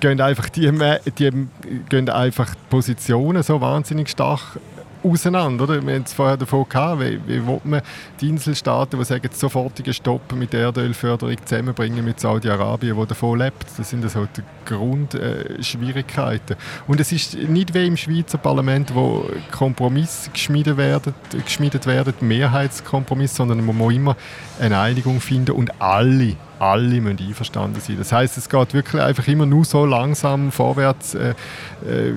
gehen 0.00 0.20
einfach 0.20 0.48
die, 0.48 0.70
die 1.18 1.48
gehen 1.88 2.08
einfach 2.08 2.54
die 2.54 2.60
Positionen 2.68 3.42
so 3.42 3.60
wahnsinnig 3.60 4.08
stark 4.08 4.58
auseinander. 5.02 5.64
Oder? 5.64 5.86
Wir 5.86 5.94
haben 5.94 6.02
es 6.04 6.12
vorher 6.12 6.36
davon 6.36 6.68
gehabt, 6.68 7.00
wie, 7.00 7.20
wie 7.26 7.46
will 7.46 7.60
man 7.64 7.82
die 8.20 8.28
Inselstaaten, 8.28 8.98
die 8.98 9.04
sagen, 9.04 9.28
sofortigen 9.32 9.94
Stopp 9.94 10.32
mit 10.34 10.54
Erdölförderung 10.54 11.36
zusammenbringen 11.44 12.04
mit 12.04 12.20
Saudi-Arabien, 12.20 12.96
wo 12.96 13.04
davon 13.04 13.38
lebt. 13.38 13.66
Das 13.76 13.90
sind 13.90 14.08
so 14.10 14.26
die 14.36 14.42
Grundschwierigkeiten. 14.66 16.56
Und 16.86 17.00
es 17.00 17.12
ist 17.12 17.34
nicht 17.34 17.74
wie 17.74 17.86
im 17.86 17.96
Schweizer 17.96 18.38
Parlament, 18.38 18.94
wo 18.94 19.28
Kompromisse 19.50 20.30
geschmiedet 20.30 20.76
werden, 20.76 21.14
geschmiedet 21.44 21.86
werden 21.86 22.14
Mehrheitskompromisse, 22.20 23.36
sondern 23.36 23.64
man 23.64 23.76
muss 23.76 23.94
immer 23.94 24.16
eine 24.60 24.78
Einigung 24.78 25.20
finden 25.20 25.52
und 25.52 25.80
alle 25.80 26.36
alle 26.60 27.00
müssen 27.00 27.26
einverstanden 27.26 27.80
sein. 27.80 27.96
Das 27.98 28.12
heißt, 28.12 28.36
es 28.36 28.48
geht 28.48 28.74
wirklich 28.74 29.02
einfach 29.02 29.26
immer 29.26 29.46
nur 29.46 29.64
so 29.64 29.86
langsam 29.86 30.52
vorwärts, 30.52 31.14
äh, 31.14 31.30
äh, 31.30 32.14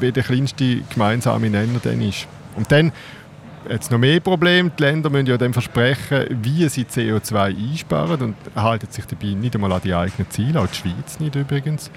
wie 0.00 0.10
der 0.10 0.22
kleinste 0.22 0.80
gemeinsame 0.92 1.50
Nenner 1.50 1.80
dann 1.82 2.00
ist. 2.00 2.26
Und 2.56 2.72
dann 2.72 2.92
jetzt 3.68 3.90
noch 3.90 3.98
mehr 3.98 4.20
Problem. 4.20 4.72
Die 4.78 4.82
Länder 4.82 5.10
müssen 5.10 5.26
ja 5.26 5.36
dann 5.36 5.52
versprechen, 5.52 6.26
wie 6.42 6.68
sie 6.68 6.84
CO2 6.84 7.56
einsparen 7.56 8.20
und 8.20 8.36
halten 8.56 8.88
sich 8.90 9.04
dabei 9.06 9.34
nicht 9.34 9.54
einmal 9.54 9.72
an 9.72 9.80
die 9.84 9.94
eigenen 9.94 10.30
Ziele, 10.30 10.60
auch 10.60 10.66
die 10.66 10.76
Schweiz 10.76 11.20
nicht 11.20 11.36
übrigens. 11.36 11.90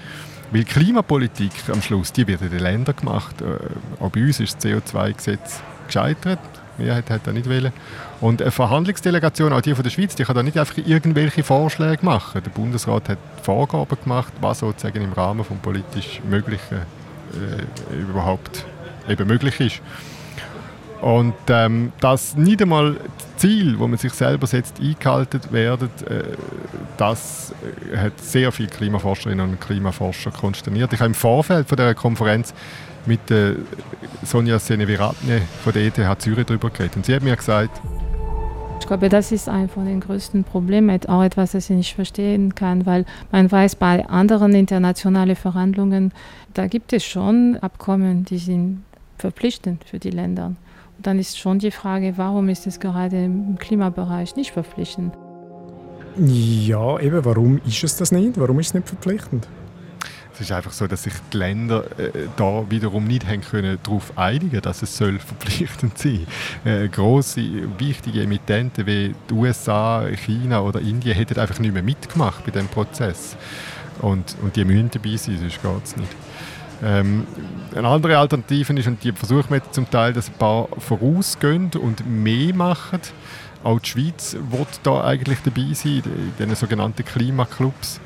Weil 0.52 0.64
Klimapolitik 0.64 1.52
am 1.72 1.82
Schluss, 1.82 2.12
die 2.12 2.26
wird 2.26 2.42
in 2.42 2.50
den 2.50 2.60
Ländern 2.60 2.94
gemacht. 2.94 3.40
Äh, 3.40 4.02
auch 4.02 4.10
bei 4.10 4.20
uns 4.20 4.38
ist 4.38 4.56
das 4.56 4.64
CO2-Gesetz 4.64 5.60
gescheitert. 5.86 6.38
Die 6.78 6.82
Mehrheit 6.82 7.10
hat 7.10 7.26
das 7.26 7.34
nicht 7.34 7.48
wollen. 7.48 7.72
Und 8.20 8.42
eine 8.42 8.50
Verhandlungsdelegation, 8.50 9.52
auch 9.52 9.60
die 9.60 9.74
von 9.74 9.82
der 9.82 9.90
Schweiz, 9.90 10.14
die 10.14 10.24
kann 10.24 10.34
da 10.34 10.42
nicht 10.42 10.58
einfach 10.58 10.76
irgendwelche 10.78 11.42
Vorschläge 11.42 12.04
machen. 12.04 12.42
Der 12.44 12.50
Bundesrat 12.50 13.08
hat 13.08 13.18
Vorgaben 13.42 13.96
gemacht, 14.02 14.32
was 14.40 14.60
sozusagen 14.60 15.02
im 15.02 15.12
Rahmen 15.12 15.44
des 15.46 15.58
politisch 15.58 16.20
Möglichen 16.28 16.78
äh, 16.78 17.94
überhaupt 17.94 18.64
eben 19.08 19.26
möglich 19.26 19.60
ist. 19.60 19.80
Und 21.00 21.34
ähm, 21.48 21.92
dass 22.00 22.36
nicht 22.36 22.62
einmal 22.62 22.94
das 22.94 23.36
Ziel, 23.36 23.78
wo 23.78 23.86
man 23.86 23.98
sich 23.98 24.12
selber 24.12 24.46
setzt, 24.46 24.80
eingehalten 24.80 25.40
werden, 25.50 25.90
äh, 26.08 26.22
das 26.96 27.54
äh, 27.92 27.98
hat 27.98 28.18
sehr 28.20 28.50
viele 28.50 28.68
Klimaforscherinnen 28.68 29.50
und 29.50 29.60
Klimaforscher 29.60 30.30
konsterniert. 30.30 30.92
Ich 30.92 31.00
habe 31.00 31.08
im 31.08 31.14
Vorfeld 31.14 31.68
von 31.68 31.76
der 31.76 31.94
Konferenz 31.94 32.54
mit 33.06 33.30
äh, 33.30 33.54
Sonja 34.24 34.58
Seneviratne 34.58 35.42
von 35.62 35.72
der 35.72 35.84
ETH 35.84 36.20
Zürich 36.20 36.46
darüber 36.46 36.70
geredet. 36.70 36.96
Und 36.96 37.06
sie 37.06 37.14
hat 37.14 37.22
mir 37.22 37.36
gesagt, 37.36 37.80
ich 38.80 38.86
glaube, 38.86 39.08
das 39.08 39.32
ist 39.32 39.48
ein 39.48 39.68
von 39.68 39.84
den 39.84 39.98
größten 39.98 40.44
Problemen, 40.44 41.00
auch 41.08 41.24
etwas, 41.24 41.52
das 41.52 41.68
ich 41.70 41.76
nicht 41.76 41.94
verstehen 41.94 42.54
kann, 42.54 42.86
weil 42.86 43.04
man 43.32 43.50
weiß, 43.50 43.74
bei 43.76 44.06
anderen 44.06 44.54
internationalen 44.54 45.34
Verhandlungen, 45.34 46.12
da 46.54 46.68
gibt 46.68 46.92
es 46.92 47.04
schon 47.04 47.56
Abkommen, 47.60 48.24
die 48.24 48.38
sind 48.38 48.84
verpflichtend 49.18 49.82
für 49.84 49.98
die 49.98 50.10
Länder. 50.10 50.52
Und 50.96 51.06
dann 51.06 51.18
ist 51.18 51.36
schon 51.36 51.58
die 51.58 51.72
Frage, 51.72 52.14
warum 52.16 52.48
ist 52.48 52.66
es 52.66 52.78
gerade 52.78 53.24
im 53.24 53.58
Klimabereich 53.58 54.36
nicht 54.36 54.52
verpflichtend? 54.52 55.14
Ja, 56.18 56.98
eben, 57.00 57.24
warum 57.24 57.60
ist 57.66 57.82
es 57.82 57.96
das 57.96 58.12
nicht? 58.12 58.38
Warum 58.38 58.60
ist 58.60 58.68
es 58.68 58.74
nicht 58.74 58.88
verpflichtend? 58.88 59.48
Es 60.36 60.42
ist 60.42 60.52
einfach 60.52 60.72
so, 60.72 60.86
dass 60.86 61.04
sich 61.04 61.14
die 61.32 61.38
Länder 61.38 61.84
äh, 61.98 62.10
da 62.36 62.62
wiederum 62.68 63.04
nicht 63.06 63.26
haben 63.26 63.40
können 63.40 63.78
darauf 63.82 64.18
einigen, 64.18 64.60
dass 64.60 64.82
es 64.82 64.94
soll 64.94 65.18
verpflichtend 65.18 65.96
sein. 65.96 66.26
Äh, 66.62 66.88
große, 66.88 67.40
wichtige 67.78 68.22
Emittenten 68.22 68.84
wie 68.86 69.14
die 69.30 69.32
USA, 69.34 70.06
China 70.14 70.60
oder 70.60 70.80
Indien 70.80 71.16
hätten 71.16 71.38
einfach 71.38 71.58
nicht 71.58 71.72
mehr 71.72 71.82
mitgemacht 71.82 72.44
bei 72.44 72.50
dem 72.50 72.68
Prozess. 72.68 73.34
Und, 74.02 74.36
und 74.42 74.54
die 74.56 74.66
müssen 74.66 74.90
dabei 74.90 75.16
sein, 75.16 75.38
sonst 75.38 75.62
geht 75.62 75.84
es 75.84 75.96
nicht. 75.96 76.12
Ähm, 76.84 77.26
eine 77.74 77.88
andere 77.88 78.18
Alternative 78.18 78.74
ist, 78.74 78.86
und 78.86 79.02
die 79.02 79.12
versuchen 79.12 79.48
wir 79.48 79.62
zum 79.72 79.88
Teil, 79.88 80.12
dass 80.12 80.28
ein 80.28 80.34
paar 80.34 80.68
vorausgehen 80.76 81.70
und 81.80 82.06
mehr 82.06 82.54
machen. 82.54 83.00
Auch 83.64 83.80
die 83.80 83.88
Schweiz 83.88 84.36
wird 84.50 84.68
da 84.82 85.02
eigentlich 85.02 85.38
dabei 85.42 85.72
sein, 85.72 86.02
in 86.04 86.32
diesen 86.38 86.54
sogenannten 86.56 87.06
Klimaclubs. 87.06 88.00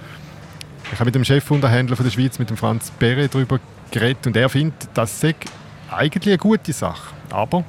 Ich 0.93 0.99
habe 0.99 1.07
mit 1.07 1.15
dem 1.15 1.25
Chefunterhändler 1.25 1.97
von 1.97 2.05
der 2.05 2.11
Schweiz, 2.11 2.39
mit 2.39 2.51
dem 2.51 2.57
Franz 2.57 2.91
Perre, 2.99 3.29
darüber 3.29 3.61
geredet 3.91 4.27
und 4.27 4.37
er 4.37 4.49
findet, 4.49 4.89
das 4.95 5.21
sei 5.21 5.35
eigentlich 5.91 6.27
eine 6.27 6.39
gute 6.39 6.73
Sache. 6.73 7.15
Aber 7.31 7.65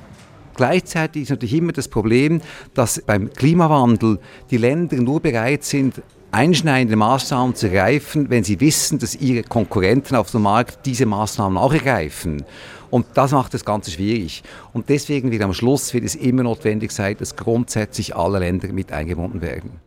Gleichzeitig 0.55 1.23
ist 1.23 1.29
natürlich 1.29 1.55
immer 1.55 1.71
das 1.71 1.88
Problem, 1.88 2.41
dass 2.73 3.01
beim 3.01 3.31
Klimawandel 3.31 4.19
die 4.51 4.57
Länder 4.57 4.97
nur 4.97 5.19
bereit 5.19 5.63
sind, 5.63 6.01
einschneidende 6.31 6.95
Maßnahmen 6.97 7.55
zu 7.55 7.67
ergreifen, 7.67 8.29
wenn 8.29 8.43
sie 8.43 8.60
wissen, 8.60 8.99
dass 8.99 9.15
ihre 9.15 9.43
Konkurrenten 9.43 10.15
auf 10.15 10.31
dem 10.31 10.43
Markt 10.43 10.86
diese 10.86 11.05
Maßnahmen 11.05 11.57
auch 11.57 11.73
ergreifen. 11.73 12.43
Und 12.89 13.05
das 13.13 13.31
macht 13.31 13.53
das 13.53 13.65
Ganze 13.65 13.91
schwierig. 13.91 14.43
Und 14.73 14.89
deswegen 14.89 15.31
wird 15.31 15.41
am 15.41 15.53
Schluss 15.53 15.93
wird 15.93 16.03
es 16.03 16.15
immer 16.15 16.43
notwendig 16.43 16.91
sein, 16.91 17.15
dass 17.17 17.36
grundsätzlich 17.36 18.15
alle 18.15 18.39
Länder 18.39 18.71
mit 18.73 18.91
eingebunden 18.91 19.41
werden. 19.41 19.79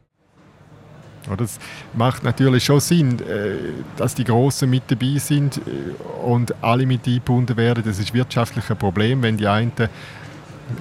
Das 1.37 1.59
macht 1.95 2.23
natürlich 2.25 2.65
schon 2.65 2.81
Sinn, 2.81 3.19
äh, 3.21 3.57
dass 3.97 4.15
die 4.15 4.25
Großen 4.25 4.69
mit 4.69 4.85
dabei 4.89 5.19
sind 5.19 5.59
äh, 5.59 5.61
und 6.25 6.55
alle 6.63 6.87
mit 6.87 7.07
eingebunden 7.07 7.57
werden. 7.57 7.85
Das 7.85 7.99
ist 7.99 8.13
wirtschaftlich 8.15 8.69
ein 8.71 8.77
Problem, 8.77 9.23
wenn 9.23 9.37
die 9.37 9.47
einen 9.47 9.73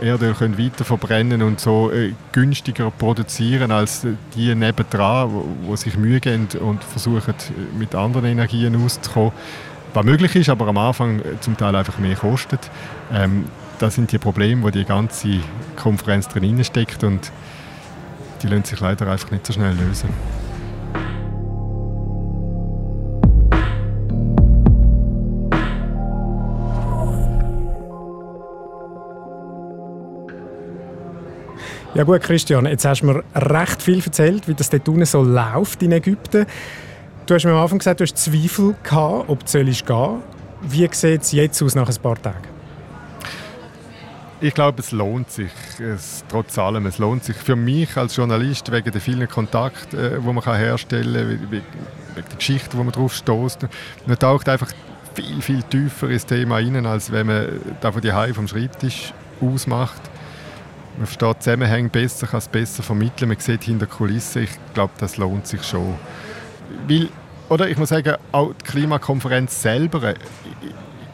Erdöl 0.01 0.34
können 0.34 0.58
weiter 0.58 0.86
verbrennen 0.86 1.41
und 1.41 1.60
so 1.60 1.91
äh, 1.91 2.13
günstiger 2.32 2.91
produzieren 2.91 3.71
als 3.71 4.06
die 4.36 4.53
nebendran, 4.56 5.29
wo 5.63 5.75
sich 5.75 5.97
Mühe 5.97 6.19
geben 6.19 6.47
und 6.62 6.84
versuchen 6.84 7.36
mit 7.77 7.93
anderen 7.95 8.25
Energien 8.25 8.82
auszukommen. 8.84 9.32
Was 9.93 10.06
möglich 10.06 10.36
ist, 10.36 10.49
aber 10.49 10.67
am 10.67 10.77
Anfang 10.77 11.21
zum 11.41 11.56
Teil 11.56 11.75
einfach 11.75 11.99
mehr 11.99 12.15
kostet. 12.15 12.71
Ähm, 13.13 13.45
das 13.79 13.95
sind 13.95 14.12
die 14.12 14.17
Probleme, 14.17 14.63
wo 14.63 14.69
die 14.69 14.86
ganze 14.86 15.39
Konferenz 15.75 16.27
drin 16.27 16.63
steckt 16.63 17.03
und 17.03 17.32
die 18.43 18.49
lassen 18.49 18.65
sich 18.65 18.79
leider 18.79 19.08
einfach 19.08 19.32
nicht 19.32 19.47
so 19.47 19.53
schnell 19.53 19.73
lösen. 19.73 20.10
Ja 31.95 32.03
gut, 32.03 32.21
Christian, 32.21 32.65
jetzt 32.65 32.86
hast 32.86 33.01
du 33.01 33.06
mir 33.06 33.23
recht 33.36 33.82
viel 33.82 34.03
erzählt, 34.03 34.47
wie 34.47 34.56
das 34.56 34.69
dort 34.71 34.89
unten 34.89 35.06
so 35.06 35.21
läuft 35.21 35.82
in 35.84 35.91
Ägypten. 35.91 36.47
Du 37.27 37.36
hast 37.36 37.45
mir 37.45 37.51
am 37.51 37.60
Anfang 37.60 37.77
gesagt, 37.77 37.99
du 37.99 38.03
hast 38.03 38.17
Zweifel 38.17 38.75
gehabt, 38.84 39.29
ob 39.29 39.45
du 39.45 39.63
gehen 39.63 39.73
sollst. 39.73 40.23
Wie 40.62 40.89
sieht 40.91 41.21
es 41.21 41.32
jetzt 41.32 41.62
aus 41.62 41.75
nach 41.75 41.88
ein 41.88 42.01
paar 42.01 42.19
Tagen? 42.19 42.52
Ich 44.43 44.53
glaube, 44.53 44.82
es 44.82 44.91
lohnt 44.91 45.32
sich, 45.32 45.53
es, 45.79 46.25
trotz 46.27 46.58
allem. 46.58 46.86
Es 46.86 46.97
lohnt 46.97 47.23
sich 47.23 47.38
für 47.38 47.56
mich 47.56 47.95
als 47.95 48.17
Journalist 48.17 48.69
wegen 48.73 48.91
der 48.91 48.99
vielen 48.99 49.29
Kontakte, 49.29 50.17
äh, 50.17 50.19
die 50.19 50.34
man 50.34 50.43
herstellen 50.43 51.39
kann, 51.39 51.49
wegen 51.49 51.63
der 52.13 52.36
Geschichte, 52.38 52.77
wo 52.77 52.84
man 52.84 52.91
drauf 52.91 53.13
stößt. 53.13 53.65
Man 54.06 54.19
taucht 54.19 54.49
einfach 54.49 54.69
viel, 55.13 55.41
viel 55.41 55.63
tiefer 55.63 56.10
ins 56.10 56.25
Thema 56.25 56.56
rein, 56.56 56.86
als 56.86 57.10
wenn 57.13 57.27
man 57.27 57.45
da 57.79 57.93
von 57.93 58.01
die 58.01 58.12
vom 58.34 58.49
Schreibtisch 58.49 59.13
aus 59.39 59.65
macht. 59.65 60.01
Man 60.97 61.08
versteht 61.08 61.41
Zusammenhänge 61.41 61.88
besser, 61.88 62.27
kann 62.27 62.39
es 62.39 62.49
besser 62.49 62.84
vermitteln, 62.84 63.29
man 63.29 63.39
sieht 63.39 63.63
hinter 63.63 63.86
Kulissen. 63.86 64.43
Ich 64.43 64.51
glaube, 64.73 64.91
das 64.97 65.15
lohnt 65.15 65.47
sich 65.47 65.63
schon. 65.63 65.95
Weil, 66.89 67.08
oder 67.47 67.69
ich 67.69 67.77
muss 67.77 67.88
sagen, 67.88 68.17
auch 68.34 68.51
die 68.56 68.65
Klimakonferenz 68.65 69.62
selber 69.62 70.03
äh, 70.03 70.15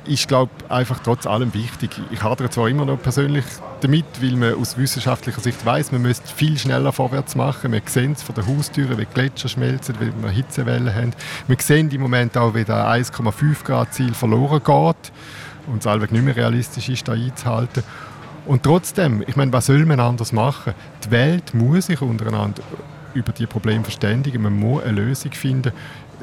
ist, 0.10 0.28
glaube 0.28 0.52
einfach 0.70 1.00
trotz 1.04 1.28
allem 1.28 1.54
wichtig. 1.54 1.92
Ich 2.12 2.24
hadere 2.24 2.50
zwar 2.50 2.68
immer 2.68 2.86
noch 2.86 3.02
persönlich 3.02 3.46
damit, 3.82 4.06
weil 4.22 4.36
man 4.36 4.56
aus 4.56 4.78
wissenschaftlicher 4.78 5.40
Sicht 5.40 5.64
weiß, 5.66 5.92
man 5.92 6.02
müsste 6.02 6.28
viel 6.34 6.58
schneller 6.58 6.92
vorwärts 6.92 7.36
machen. 7.36 7.72
Wir 7.72 7.82
sehen 7.86 8.14
es 8.14 8.24
von 8.24 8.36
der 8.36 8.48
Haustüre, 8.48 8.98
wie 8.98 9.06
Gletscher 9.06 9.50
schmelzen, 9.50 9.96
wie 10.00 10.12
wir 10.22 10.30
Hitzewellen 10.32 10.94
haben. 10.94 11.14
Wir 11.48 11.58
sehen 11.60 11.90
im 11.92 12.02
Moment 12.02 12.38
auch, 12.38 12.56
wie 12.56 12.66
das 12.66 13.12
1,5 13.12 13.64
Grad 13.64 13.94
Ziel 13.94 14.14
verloren 14.14 14.62
geht 14.64 15.12
und 15.68 15.80
es 15.80 15.88
allweg 15.88 16.12
nicht 16.12 16.26
mehr 16.26 16.36
realistisch 16.36 16.90
ist, 16.90 17.08
da 17.08 17.14
einzuhalten. 17.14 17.84
Und 18.46 18.64
trotzdem, 18.64 19.24
ich 19.28 19.36
meine, 19.36 19.54
was 19.54 19.68
soll 19.68 19.86
man 19.86 20.00
anders 20.00 20.32
machen? 20.32 20.74
Die 21.06 21.12
Welt 21.12 21.54
muss 21.54 21.86
sich 21.86 22.02
untereinander 22.02 22.64
über 23.14 23.32
die 23.32 23.46
Probleme 23.46 23.84
verständigen. 23.84 24.42
Man 24.42 24.58
muss 24.58 24.84
eine 24.84 24.94
Lösung 24.94 25.32
finden 25.34 25.72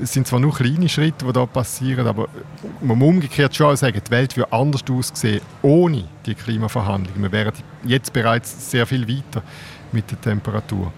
es 0.03 0.13
sind 0.13 0.27
zwar 0.27 0.41
nur 0.41 0.55
kleine 0.55 0.89
Schritte, 0.89 1.25
die 1.25 1.33
da 1.33 1.47
passieren, 1.47 2.07
aber 2.07 2.29
man 2.81 2.99
muss 2.99 3.09
umgekehrt 3.09 3.55
schon 3.55 3.77
sagen, 3.77 4.01
die 4.05 4.11
Welt 4.11 4.37
würde 4.37 4.53
anders 4.53 4.85
aussehen 4.91 5.41
ohne 5.63 6.05
die 6.25 6.35
Klimaverhandlungen. 6.35 7.23
Wir 7.23 7.33
wären 7.33 7.53
jetzt 7.85 8.13
bereits 8.13 8.71
sehr 8.71 8.87
viel 8.87 9.09
weiter 9.09 9.43
mit 9.93 10.11
der 10.11 10.21
Temperatur. 10.21 10.93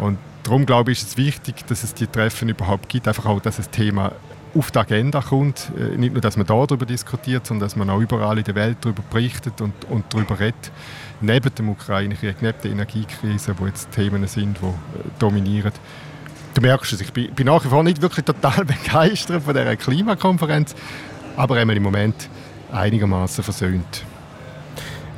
Und 0.00 0.18
darum 0.42 0.66
glaube 0.66 0.92
ich, 0.92 0.98
ist 0.98 1.08
es 1.08 1.16
wichtig, 1.16 1.66
dass 1.66 1.82
es 1.82 1.94
die 1.94 2.06
Treffen 2.06 2.48
überhaupt 2.48 2.88
gibt, 2.88 3.08
einfach 3.08 3.26
auch, 3.26 3.40
dass 3.40 3.56
das 3.56 3.70
Thema 3.70 4.12
auf 4.54 4.70
die 4.70 4.78
Agenda 4.78 5.20
kommt. 5.20 5.70
Äh, 5.76 5.96
nicht 5.96 6.12
nur, 6.12 6.20
dass 6.20 6.36
man 6.36 6.46
darüber 6.46 6.86
diskutiert, 6.86 7.46
sondern 7.46 7.66
dass 7.66 7.76
man 7.76 7.90
auch 7.90 8.00
überall 8.00 8.38
in 8.38 8.44
der 8.44 8.54
Welt 8.54 8.78
darüber 8.80 9.02
berichtet 9.10 9.60
und, 9.60 9.72
und 9.90 10.04
darüber 10.10 10.38
redet. 10.38 10.70
Neben 11.20 11.54
dem 11.54 11.68
Ukraine-Krieg, 11.70 12.42
neben 12.42 12.58
der 12.62 12.70
Energiekrise, 12.70 13.54
wo 13.58 13.66
jetzt 13.66 13.90
Themen 13.92 14.26
sind, 14.26 14.58
die 14.60 14.66
äh, 14.66 14.70
dominieren 15.18 15.72
du 16.56 16.62
merkst 16.62 16.92
es, 16.92 17.00
ich 17.00 17.12
bin, 17.12 17.32
bin, 17.34 17.46
nach 17.46 17.64
wie 17.64 17.68
vor 17.68 17.82
nicht 17.82 18.02
wirklich 18.02 18.24
total 18.24 18.64
begeistert 18.84 19.42
von 19.42 19.54
dieser 19.54 19.76
Klimakonferenz, 19.76 20.74
aber 21.36 21.60
im 21.60 21.82
Moment 21.82 22.28
einigermaßen 22.72 23.44
versöhnt. 23.44 24.04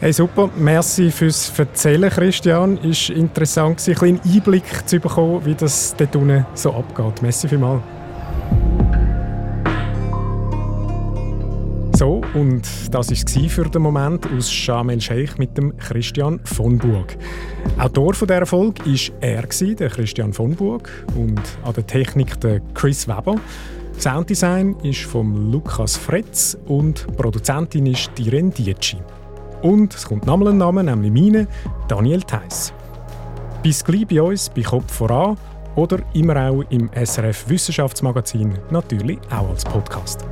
Hey, 0.01 0.13
super, 0.13 0.49
merci 0.57 1.11
fürs 1.11 1.53
Erzählen, 1.59 2.09
Christian. 2.11 2.79
War 2.79 3.17
interessant, 3.17 3.83
einen 3.87 3.97
kleinen 3.97 4.21
Einblick 4.25 4.65
zu 4.87 5.01
bekommen, 5.01 5.45
wie 5.45 5.55
das 5.55 5.95
dort 5.97 6.15
unten 6.15 6.47
so 6.55 6.73
abgeht. 6.73 7.21
Merci 7.21 7.49
vielmals. 7.49 7.83
So, 11.99 12.21
und 12.35 12.63
das 12.93 13.11
war 13.11 13.49
für 13.49 13.65
den 13.65 13.83
Moment 13.83 14.25
aus 14.31 14.53
Sharm 14.53 14.89
el-Sheikh 14.89 15.33
mit 15.37 15.59
dem 15.59 15.77
Christian 15.79 16.39
von 16.45 16.79
Burg. 16.79 17.17
Autor 17.77 18.13
dieser 18.13 18.47
Folge 18.47 18.85
war 18.87 19.15
er, 19.21 19.43
der 19.43 19.89
Christian 19.89 20.33
von 20.33 20.55
Burg, 20.55 20.89
und 21.17 21.41
an 21.65 21.75
der 21.75 21.85
Technik 21.85 22.41
der 22.41 22.61
Chris 22.75 23.09
Weber. 23.09 23.35
Sounddesign 23.99 24.77
ist 24.85 25.01
von 25.01 25.51
Lukas 25.51 25.97
Fretz 25.97 26.57
und 26.67 27.05
Produzentin 27.17 27.87
ist 27.87 28.13
Diren 28.17 28.53
Dietschi. 28.53 28.99
Und 29.63 29.93
es 29.93 30.07
kommt 30.07 30.25
nochmal 30.25 30.51
ein 30.51 30.59
Name, 30.59 30.85
nämlich 30.85 31.11
meine, 31.11 31.49
Daniel 31.89 32.23
Theiss. 32.23 32.73
Bis 33.65 33.85
gleich 33.85 34.07
bei 34.07 34.23
uns 34.23 34.49
bei 34.51 34.63
Kopf 34.63 34.93
voran 34.93 35.37
oder 35.75 35.99
immer 36.15 36.49
auch 36.49 36.63
im 36.71 36.91
SRF 36.95 37.49
Wissenschaftsmagazin, 37.49 38.57
natürlich 38.71 39.19
auch 39.33 39.49
als 39.49 39.65
Podcast. 39.65 40.29